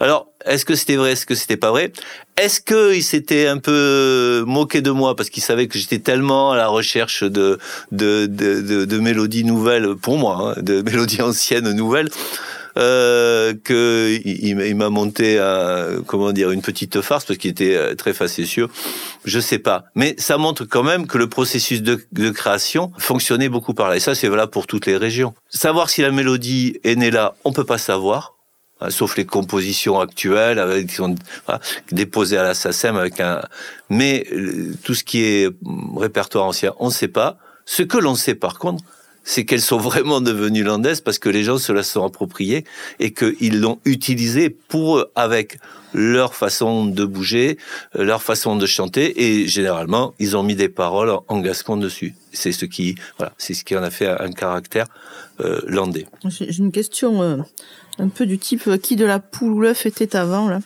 Alors, 0.00 0.28
est-ce 0.44 0.64
que 0.64 0.74
c'était 0.74 0.96
vrai, 0.96 1.12
est-ce 1.12 1.26
que 1.26 1.34
c'était 1.34 1.56
pas 1.56 1.70
vrai 1.70 1.92
Est-ce 2.36 2.60
qu'il 2.60 3.02
s'était 3.02 3.46
un 3.46 3.58
peu 3.58 4.44
moqué 4.46 4.80
de 4.80 4.90
moi 4.90 5.16
parce 5.16 5.30
qu'il 5.30 5.42
savait 5.42 5.66
que 5.66 5.78
j'étais 5.78 5.98
tellement 5.98 6.52
à 6.52 6.56
la 6.56 6.68
recherche 6.68 7.24
de 7.24 7.58
de, 7.92 8.26
de, 8.26 8.60
de, 8.60 8.84
de 8.84 8.98
mélodies 8.98 9.44
nouvelles 9.44 9.94
pour 9.96 10.18
moi, 10.18 10.54
hein, 10.56 10.62
de 10.62 10.82
mélodies 10.82 11.22
anciennes 11.22 11.72
nouvelles 11.72 12.08
euh, 12.78 13.54
que 13.64 14.18
il, 14.24 14.60
il 14.60 14.76
m'a 14.76 14.90
monté 14.90 15.38
à, 15.38 15.88
comment 16.06 16.32
dire 16.32 16.50
une 16.50 16.62
petite 16.62 17.00
farce 17.00 17.24
parce 17.24 17.38
qu'il 17.38 17.50
était 17.50 17.74
euh, 17.76 17.94
très 17.94 18.12
facétieux. 18.12 18.68
Je 19.24 19.40
sais 19.40 19.58
pas, 19.58 19.84
mais 19.94 20.14
ça 20.18 20.36
montre 20.38 20.64
quand 20.64 20.82
même 20.82 21.06
que 21.06 21.18
le 21.18 21.28
processus 21.28 21.82
de, 21.82 22.04
de 22.12 22.30
création 22.30 22.92
fonctionnait 22.98 23.48
beaucoup 23.48 23.74
par 23.74 23.88
là. 23.88 23.96
Et 23.96 24.00
ça, 24.00 24.14
c'est 24.14 24.28
valable 24.28 24.50
pour 24.52 24.66
toutes 24.66 24.86
les 24.86 24.96
régions. 24.96 25.34
Savoir 25.48 25.88
si 25.90 26.02
la 26.02 26.10
mélodie 26.10 26.78
est 26.84 26.96
née 26.96 27.10
là, 27.10 27.34
on 27.44 27.52
peut 27.52 27.64
pas 27.64 27.78
savoir. 27.78 28.34
hein, 28.80 28.90
Sauf 28.90 29.16
les 29.16 29.24
compositions 29.24 29.98
actuelles 30.00 30.58
avec, 30.58 30.88
qui 30.88 30.94
sont 30.96 31.14
voilà, 31.46 31.60
déposées 31.92 32.36
à 32.38 32.42
la 32.42 32.54
SACEM 32.54 32.96
avec 32.96 33.20
un, 33.20 33.42
mais 33.88 34.26
euh, 34.32 34.74
tout 34.84 34.94
ce 34.94 35.02
qui 35.04 35.22
est 35.24 35.46
hum, 35.64 35.96
répertoire 35.98 36.44
ancien, 36.44 36.72
on 36.78 36.86
ne 36.86 36.92
sait 36.92 37.08
pas. 37.08 37.38
Ce 37.64 37.82
que 37.82 37.98
l'on 37.98 38.14
sait 38.14 38.34
par 38.36 38.58
contre, 38.58 38.84
c'est 39.26 39.44
qu'elles 39.44 39.60
sont 39.60 39.76
vraiment 39.78 40.20
devenues 40.22 40.62
landaises 40.62 41.02
parce 41.02 41.18
que 41.18 41.28
les 41.28 41.42
gens 41.42 41.58
se 41.58 41.72
la 41.72 41.82
sont 41.82 42.04
appropriées 42.06 42.64
et 43.00 43.12
qu'ils 43.12 43.60
l'ont 43.60 43.80
utilisée 43.84 44.48
pour 44.50 44.98
eux, 44.98 45.10
avec 45.16 45.58
leur 45.92 46.34
façon 46.34 46.86
de 46.86 47.04
bouger, 47.04 47.58
euh, 47.96 48.04
leur 48.04 48.22
façon 48.22 48.56
de 48.56 48.66
chanter 48.66 49.24
et 49.24 49.48
généralement 49.48 50.14
ils 50.18 50.36
ont 50.36 50.42
mis 50.42 50.54
des 50.54 50.68
paroles 50.68 51.10
en- 51.28 51.40
gascon 51.40 51.76
dessus. 51.76 52.14
C'est 52.32 52.52
ce 52.52 52.66
qui, 52.66 52.94
voilà, 53.18 53.32
c'est 53.36 53.54
ce 53.54 53.64
qui 53.64 53.76
en 53.76 53.82
a 53.82 53.90
fait 53.90 54.06
un, 54.06 54.30
caractère 54.30 54.86
euh, 55.40 55.60
landais. 55.66 56.06
J'ai 56.28 56.58
une 56.58 56.72
question 56.72 57.22
euh, 57.22 57.38
un 57.98 58.08
peu 58.08 58.26
du 58.26 58.38
type 58.38 58.66
euh, 58.68 58.76
qui 58.76 58.96
de 58.96 59.04
la 59.04 59.18
poule 59.18 59.52
ou 59.52 59.60
l'œuf 59.60 59.86
était 59.86 60.16
avant 60.16 60.48
là. 60.48 60.60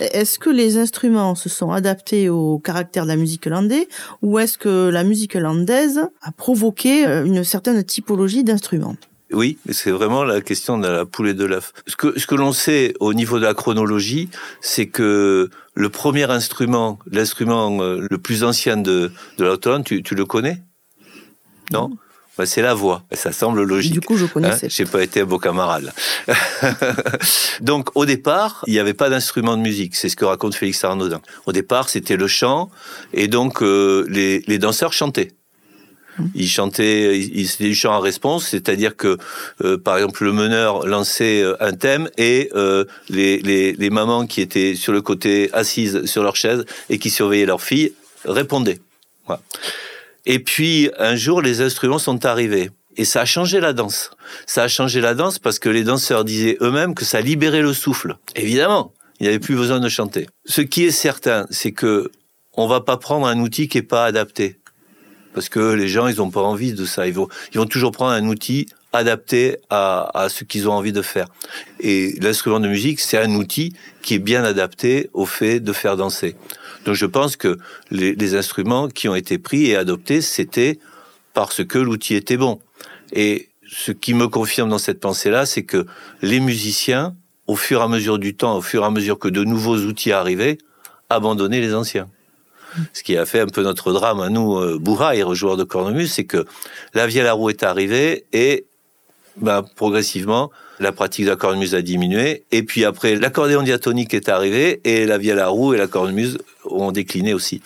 Est-ce 0.00 0.38
que 0.38 0.50
les 0.50 0.78
instruments 0.78 1.34
se 1.34 1.48
sont 1.48 1.70
adaptés 1.70 2.28
au 2.28 2.58
caractère 2.58 3.04
de 3.04 3.08
la 3.08 3.16
musique 3.16 3.46
landaise 3.46 3.86
ou 4.20 4.38
est-ce 4.38 4.58
que 4.58 4.88
la 4.88 5.04
musique 5.04 5.34
landaise 5.34 6.00
a 6.22 6.32
provoqué 6.32 7.06
euh, 7.06 7.24
une 7.24 7.44
certaine 7.44 7.82
typologie 7.84 8.44
d'instruments? 8.44 8.96
Oui, 9.32 9.56
c'est 9.70 9.90
vraiment 9.90 10.24
la 10.24 10.42
question 10.42 10.76
de 10.76 10.86
la 10.86 11.06
poule 11.06 11.30
et 11.30 11.34
de 11.34 11.46
l'œuf. 11.46 11.72
Ce 11.86 11.96
que, 11.96 12.18
ce 12.18 12.26
que 12.26 12.34
l'on 12.34 12.52
sait 12.52 12.92
au 13.00 13.14
niveau 13.14 13.38
de 13.38 13.44
la 13.44 13.54
chronologie, 13.54 14.28
c'est 14.60 14.88
que 14.88 15.48
le 15.74 15.88
premier 15.88 16.24
instrument, 16.24 16.98
l'instrument 17.10 17.80
euh, 17.80 18.06
le 18.10 18.18
plus 18.18 18.44
ancien 18.44 18.76
de, 18.76 19.10
de 19.38 19.44
l'automne, 19.44 19.84
tu, 19.84 20.02
tu 20.02 20.14
le 20.14 20.26
connais? 20.26 20.62
Non? 21.70 21.96
C'est 22.46 22.62
la 22.62 22.74
voix. 22.74 23.02
Ça 23.12 23.32
semble 23.32 23.62
logique. 23.62 23.92
Du 23.92 24.00
coup, 24.00 24.16
je 24.16 24.24
Hein, 24.24 24.28
connaissais. 24.32 24.68
J'ai 24.70 24.84
pas 24.84 25.02
été 25.02 25.20
un 25.20 25.24
beau 25.24 25.38
camarade. 25.38 25.92
Donc 27.60 27.90
au 27.94 28.04
départ, 28.06 28.62
il 28.66 28.72
n'y 28.74 28.78
avait 28.78 28.94
pas 28.94 29.10
d'instrument 29.10 29.56
de 29.56 29.62
musique. 29.62 29.94
C'est 29.94 30.08
ce 30.08 30.16
que 30.16 30.24
raconte 30.24 30.54
Félix 30.54 30.82
Arnaudin. 30.84 31.20
Au 31.46 31.52
départ, 31.52 31.88
c'était 31.88 32.16
le 32.16 32.26
chant 32.28 32.70
et 33.12 33.28
donc 33.28 33.62
euh, 33.62 34.06
les, 34.08 34.42
les 34.46 34.58
danseurs 34.58 34.92
chantaient. 34.92 35.32
Ils 36.34 36.48
chantaient, 36.48 37.18
ils- 37.18 37.38
ils- 37.40 37.48
c'était 37.48 37.64
du 37.64 37.74
chant 37.74 37.94
en 37.94 38.00
réponse, 38.00 38.46
c'est-à-dire 38.48 38.96
que, 38.96 39.16
euh, 39.64 39.78
par 39.78 39.96
exemple, 39.96 40.24
le 40.24 40.32
meneur 40.34 40.86
lançait 40.86 41.40
euh, 41.42 41.56
un 41.60 41.72
thème 41.72 42.10
et 42.18 42.50
euh, 42.54 42.84
les, 43.08 43.38
les, 43.38 43.72
les 43.72 43.90
mamans 43.90 44.26
qui 44.26 44.42
étaient 44.42 44.74
sur 44.74 44.92
le 44.92 45.00
côté 45.00 45.48
assises 45.54 46.04
sur 46.04 46.22
leur 46.22 46.36
chaise 46.36 46.66
et 46.90 46.98
qui 46.98 47.08
surveillaient 47.08 47.46
leurs 47.46 47.62
filles 47.62 47.94
répondaient. 48.26 48.80
Voilà. 49.26 49.40
Et 50.26 50.38
puis 50.38 50.90
un 50.98 51.16
jour, 51.16 51.42
les 51.42 51.60
instruments 51.60 51.98
sont 51.98 52.24
arrivés. 52.24 52.70
Et 52.96 53.04
ça 53.04 53.22
a 53.22 53.24
changé 53.24 53.60
la 53.60 53.72
danse. 53.72 54.10
Ça 54.46 54.64
a 54.64 54.68
changé 54.68 55.00
la 55.00 55.14
danse 55.14 55.38
parce 55.38 55.58
que 55.58 55.68
les 55.68 55.84
danseurs 55.84 56.24
disaient 56.24 56.58
eux-mêmes 56.60 56.94
que 56.94 57.04
ça 57.04 57.20
libérait 57.20 57.62
le 57.62 57.72
souffle. 57.72 58.16
Évidemment, 58.36 58.92
il 59.18 59.24
n'y 59.24 59.28
avait 59.28 59.38
plus 59.38 59.56
besoin 59.56 59.80
de 59.80 59.88
chanter. 59.88 60.26
Ce 60.44 60.60
qui 60.60 60.84
est 60.84 60.90
certain, 60.90 61.46
c'est 61.50 61.72
que 61.72 62.10
on 62.54 62.66
va 62.66 62.82
pas 62.82 62.98
prendre 62.98 63.26
un 63.26 63.38
outil 63.40 63.68
qui 63.68 63.78
est 63.78 63.82
pas 63.82 64.04
adapté. 64.04 64.58
Parce 65.32 65.48
que 65.48 65.72
les 65.72 65.88
gens, 65.88 66.08
ils 66.08 66.20
ont 66.20 66.30
pas 66.30 66.42
envie 66.42 66.74
de 66.74 66.84
ça. 66.84 67.06
Ils 67.06 67.14
vont, 67.14 67.28
toujours 67.66 67.92
prendre 67.92 68.12
un 68.12 68.26
outil 68.26 68.66
adapté 68.92 69.56
à 69.70 70.26
ce 70.28 70.44
qu'ils 70.44 70.68
ont 70.68 70.72
envie 70.72 70.92
de 70.92 71.00
faire. 71.00 71.28
Et 71.80 72.14
l'instrument 72.20 72.60
de 72.60 72.68
musique, 72.68 73.00
c'est 73.00 73.16
un 73.16 73.34
outil 73.36 73.72
qui 74.02 74.14
est 74.14 74.18
bien 74.18 74.44
adapté 74.44 75.08
au 75.14 75.24
fait 75.24 75.60
de 75.60 75.72
faire 75.72 75.96
danser. 75.96 76.36
Donc 76.84 76.94
je 76.94 77.06
pense 77.06 77.36
que 77.36 77.58
les, 77.90 78.14
les 78.14 78.34
instruments 78.34 78.88
qui 78.88 79.08
ont 79.08 79.14
été 79.14 79.38
pris 79.38 79.66
et 79.66 79.76
adoptés, 79.76 80.20
c'était 80.20 80.78
parce 81.34 81.64
que 81.64 81.78
l'outil 81.78 82.14
était 82.14 82.36
bon. 82.36 82.60
Et 83.12 83.48
ce 83.66 83.92
qui 83.92 84.14
me 84.14 84.28
confirme 84.28 84.68
dans 84.68 84.78
cette 84.78 85.00
pensée-là, 85.00 85.46
c'est 85.46 85.62
que 85.62 85.86
les 86.20 86.40
musiciens, 86.40 87.16
au 87.46 87.56
fur 87.56 87.80
et 87.80 87.84
à 87.84 87.88
mesure 87.88 88.18
du 88.18 88.34
temps, 88.34 88.56
au 88.56 88.62
fur 88.62 88.82
et 88.82 88.86
à 88.86 88.90
mesure 88.90 89.18
que 89.18 89.28
de 89.28 89.44
nouveaux 89.44 89.78
outils 89.78 90.12
arrivaient, 90.12 90.58
abandonnaient 91.08 91.60
les 91.60 91.74
anciens. 91.74 92.08
Ce 92.92 93.02
qui 93.02 93.16
a 93.16 93.26
fait 93.26 93.40
un 93.40 93.46
peu 93.46 93.62
notre 93.62 93.92
drame 93.92 94.20
à 94.20 94.30
nous, 94.30 94.56
euh, 94.56 94.78
bourrailles, 94.78 95.24
joueurs 95.32 95.56
de 95.56 95.64
cornemuse, 95.64 96.12
c'est 96.12 96.24
que 96.24 96.46
la 96.94 97.06
vielle 97.06 97.26
à 97.26 97.32
roue 97.32 97.50
est 97.50 97.62
arrivée 97.62 98.24
et 98.32 98.66
ben, 99.36 99.62
progressivement, 99.76 100.50
la 100.82 100.92
pratique 100.92 101.24
de 101.24 101.30
la 101.30 101.36
cornemuse 101.36 101.74
a 101.74 101.82
diminué. 101.82 102.44
Et 102.50 102.62
puis 102.62 102.84
après, 102.84 103.16
l'accordéon 103.16 103.62
diatonique 103.62 104.14
est 104.14 104.28
arrivé 104.28 104.80
et 104.84 105.06
la 105.06 105.18
vielle 105.18 105.38
à 105.38 105.48
roue 105.48 105.74
et 105.74 105.78
la 105.78 105.86
cornemuse 105.86 106.38
ont 106.64 106.92
décliné 106.92 107.34
aussi. 107.34 107.62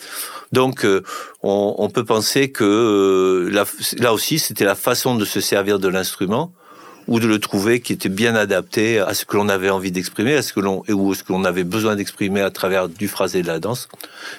Donc, 0.51 0.85
euh, 0.85 1.03
on, 1.43 1.89
peut 1.89 2.05
penser 2.05 2.51
que 2.51 2.63
euh, 2.63 3.65
là, 3.99 4.13
aussi, 4.13 4.39
c'était 4.39 4.65
la 4.65 4.75
façon 4.75 5.15
de 5.15 5.25
se 5.25 5.41
servir 5.41 5.79
de 5.79 5.87
l'instrument 5.87 6.53
ou 7.07 7.19
de 7.19 7.27
le 7.27 7.39
trouver 7.39 7.79
qui 7.79 7.93
était 7.93 8.09
bien 8.09 8.35
adapté 8.35 8.99
à 8.99 9.13
ce 9.13 9.25
que 9.25 9.37
l'on 9.37 9.47
avait 9.47 9.69
envie 9.69 9.91
d'exprimer, 9.91 10.35
à 10.35 10.41
ce 10.41 10.51
que 10.51 10.59
l'on 10.59 10.83
ou 10.89 11.13
ce 11.13 11.23
que 11.23 11.31
l'on 11.31 11.45
avait 11.45 11.63
besoin 11.63 11.95
d'exprimer 11.95 12.41
à 12.41 12.51
travers 12.51 12.89
du 12.89 13.07
phrasé 13.07 13.41
de 13.41 13.47
la 13.47 13.59
danse, 13.59 13.87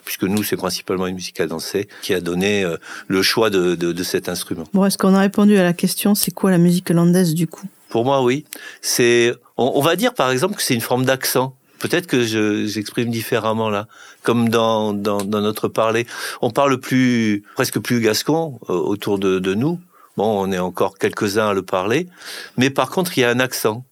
puisque 0.05 0.25
nous 0.25 0.43
c'est 0.43 0.57
principalement 0.57 1.07
une 1.07 1.15
musique 1.15 1.41
à 1.41 1.47
danser 1.47 1.89
qui 2.03 2.13
a 2.13 2.21
donné 2.21 2.65
euh, 2.65 2.77
le 3.07 3.23
choix 3.23 3.49
de, 3.49 3.75
de, 3.75 4.03
cet 4.03 4.29
instrument. 4.29 4.65
Bon, 4.75 4.85
est-ce 4.85 4.99
qu'on 4.99 5.15
a 5.15 5.21
répondu 5.21 5.57
à 5.57 5.63
la 5.63 5.73
question 5.73 6.15
c'est 6.15 6.31
quoi 6.31 6.51
la 6.51 6.59
musique 6.59 6.91
landaise 6.91 7.35
du 7.35 7.47
coup? 7.47 7.67
Pour 7.89 8.05
moi, 8.05 8.23
oui. 8.23 8.45
C'est, 8.81 9.35
on, 9.57 9.73
on 9.75 9.81
va 9.81 9.97
dire 9.97 10.15
par 10.15 10.31
exemple 10.31 10.57
que 10.57 10.63
c'est 10.63 10.75
une 10.75 10.81
forme 10.81 11.05
d'accent. 11.05 11.55
Peut-être 11.79 12.07
que 12.07 12.25
je, 12.25 12.67
j'exprime 12.67 13.11
différemment 13.11 13.71
là, 13.71 13.87
comme 14.23 14.49
dans, 14.49 14.93
dans, 14.93 15.23
notre 15.25 15.69
parler. 15.69 16.07
On 16.43 16.51
parle 16.51 16.79
plus, 16.79 17.45
presque 17.55 17.79
plus 17.79 18.01
gascon 18.01 18.59
euh, 18.69 18.73
autour 18.73 19.19
de, 19.19 19.39
de 19.39 19.55
nous. 19.55 19.81
Bon, 20.17 20.43
on 20.43 20.51
est 20.51 20.59
encore 20.59 20.99
quelques-uns 20.99 21.51
à 21.51 21.55
le 21.55 21.63
parler, 21.63 22.09
mais 22.57 22.71
par 22.71 22.91
contre, 22.91 23.17
il 23.17 23.21
y 23.21 23.25
a 23.25 23.31
un 23.31 23.39
accent. 23.39 23.85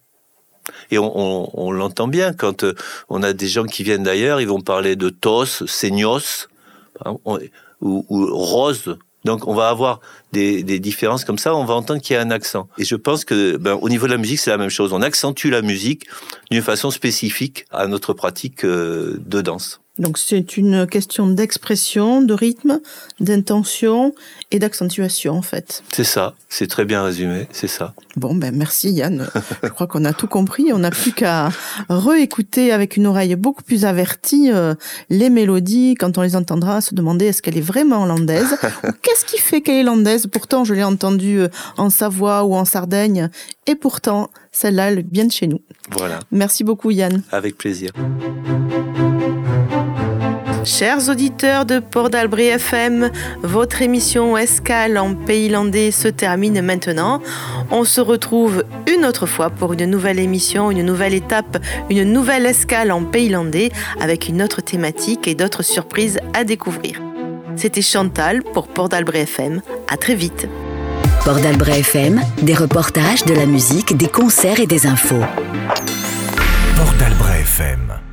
Et 0.91 0.97
on, 0.99 1.71
l'entend 1.71 2.09
bien 2.09 2.33
quand 2.33 2.65
euh, 2.65 2.75
on 3.07 3.23
a 3.23 3.31
des 3.31 3.47
gens 3.47 3.63
qui 3.63 3.83
viennent 3.83 4.03
d'ailleurs, 4.03 4.41
ils 4.41 4.47
vont 4.47 4.59
parler 4.59 4.97
de 4.97 5.07
tos, 5.07 5.65
seignos, 5.65 6.49
hein, 7.05 7.15
ou, 7.79 8.05
rose. 8.09 8.97
Donc 9.23 9.47
on 9.47 9.53
va 9.53 9.69
avoir 9.69 10.01
des, 10.33 10.79
différences 10.79 11.25
comme 11.25 11.37
ça, 11.37 11.55
on 11.55 11.65
va 11.65 11.73
entendre 11.73 12.01
qu'il 12.01 12.15
y 12.15 12.17
a 12.17 12.21
un 12.21 12.31
accent. 12.31 12.67
Et 12.77 12.85
je 12.85 12.95
pense 12.95 13.25
que 13.25 13.57
ben, 13.57 13.77
au 13.81 13.89
niveau 13.89 14.05
de 14.05 14.11
la 14.11 14.17
musique, 14.17 14.39
c'est 14.39 14.51
la 14.51 14.57
même 14.57 14.69
chose. 14.69 14.93
On 14.93 15.01
accentue 15.01 15.49
la 15.49 15.61
musique 15.61 16.07
d'une 16.51 16.61
façon 16.61 16.91
spécifique 16.91 17.65
à 17.71 17.87
notre 17.87 18.13
pratique 18.13 18.63
euh, 18.63 19.19
de 19.25 19.41
danse. 19.41 19.81
Donc 19.99 20.19
c'est 20.19 20.57
une 20.57 20.85
question 20.85 21.27
d'expression, 21.27 22.21
de 22.21 22.33
rythme, 22.33 22.81
d'intention 23.19 24.13
et 24.51 24.59
d'accentuation 24.59 25.33
en 25.33 25.41
fait. 25.41 25.83
C'est 25.91 26.03
ça, 26.03 26.35
c'est 26.49 26.67
très 26.67 26.85
bien 26.85 27.03
résumé, 27.03 27.47
c'est 27.51 27.67
ça. 27.67 27.93
Bon 28.15 28.35
ben 28.35 28.55
merci 28.55 28.91
Yann, 28.91 29.27
je 29.63 29.69
crois 29.69 29.87
qu'on 29.87 30.05
a 30.05 30.13
tout 30.13 30.27
compris, 30.27 30.71
on 30.71 30.79
n'a 30.79 30.91
plus 30.91 31.13
qu'à 31.13 31.49
réécouter 31.89 32.71
avec 32.71 32.95
une 32.95 33.07
oreille 33.07 33.35
beaucoup 33.35 33.63
plus 33.63 33.85
avertie 33.85 34.51
euh, 34.51 34.75
les 35.09 35.31
mélodies 35.31 35.95
quand 35.95 36.17
on 36.17 36.21
les 36.21 36.35
entendra, 36.35 36.81
se 36.81 36.93
demander 36.93 37.25
est-ce 37.25 37.41
qu'elle 37.41 37.57
est 37.57 37.61
vraiment 37.61 38.05
landaise 38.05 38.55
ou 38.83 38.91
qu'est-ce 39.01 39.25
qui 39.25 39.39
fait 39.39 39.61
qu'elle 39.61 39.77
est 39.77 39.83
landaise. 39.83 40.16
Pourtant 40.25 40.63
je 40.63 40.73
l'ai 40.73 40.83
entendue 40.83 41.41
euh, 41.41 41.49
en 41.77 41.89
Savoie 41.89 42.43
ou 42.43 42.55
en 42.55 42.65
Sardaigne 42.65 43.29
et 43.65 43.75
pourtant 43.75 44.29
celle-là 44.51 44.91
elle 44.91 45.05
vient 45.11 45.25
de 45.25 45.31
chez 45.31 45.47
nous. 45.47 45.61
Voilà. 45.91 46.19
Merci 46.31 46.63
beaucoup 46.63 46.91
Yann. 46.91 47.21
Avec 47.31 47.57
plaisir. 47.57 47.91
Chers 50.67 51.07
auditeurs 51.07 51.65
de 51.65 51.79
Port 51.79 52.09
d'Albret 52.09 52.47
FM, 52.47 53.09
votre 53.41 53.81
émission 53.81 54.37
Escale 54.37 54.97
en 54.97 55.15
Pays 55.15 55.47
Landais 55.47 55.91
se 55.91 56.09
termine 56.09 56.61
maintenant. 56.61 57.21
On 57.71 57.85
se 57.85 58.01
retrouve 58.01 58.65
une 58.85 59.05
autre 59.05 59.27
fois 59.27 59.49
pour 59.49 59.71
une 59.71 59.85
nouvelle 59.85 60.19
émission, 60.19 60.69
une 60.69 60.83
nouvelle 60.83 61.13
étape, 61.13 61.57
une 61.89 62.03
nouvelle 62.03 62.45
escale 62.45 62.91
en 62.91 63.05
Pays 63.05 63.29
Landais 63.29 63.71
avec 64.01 64.27
une 64.27 64.41
autre 64.41 64.59
thématique 64.59 65.25
et 65.25 65.35
d'autres 65.35 65.63
surprises 65.63 66.19
à 66.33 66.43
découvrir. 66.43 67.01
C'était 67.57 67.81
Chantal 67.81 68.43
pour 68.43 68.67
Port 68.67 68.87
d'Albret 68.87 69.21
FM. 69.21 69.61
À 69.87 69.97
très 69.97 70.13
vite. 70.13 70.47
Port 71.25 71.39
d'Albret 71.39 71.79
FM, 71.79 72.21
des 72.43 72.53
reportages, 72.53 73.25
de 73.25 73.33
la 73.33 73.47
musique, 73.47 73.97
des 73.97 74.07
concerts 74.07 74.59
et 74.59 74.67
des 74.67 74.85
infos. 74.85 75.23
Port 76.75 76.93
d'Albret 76.99 77.41
FM. 77.41 78.06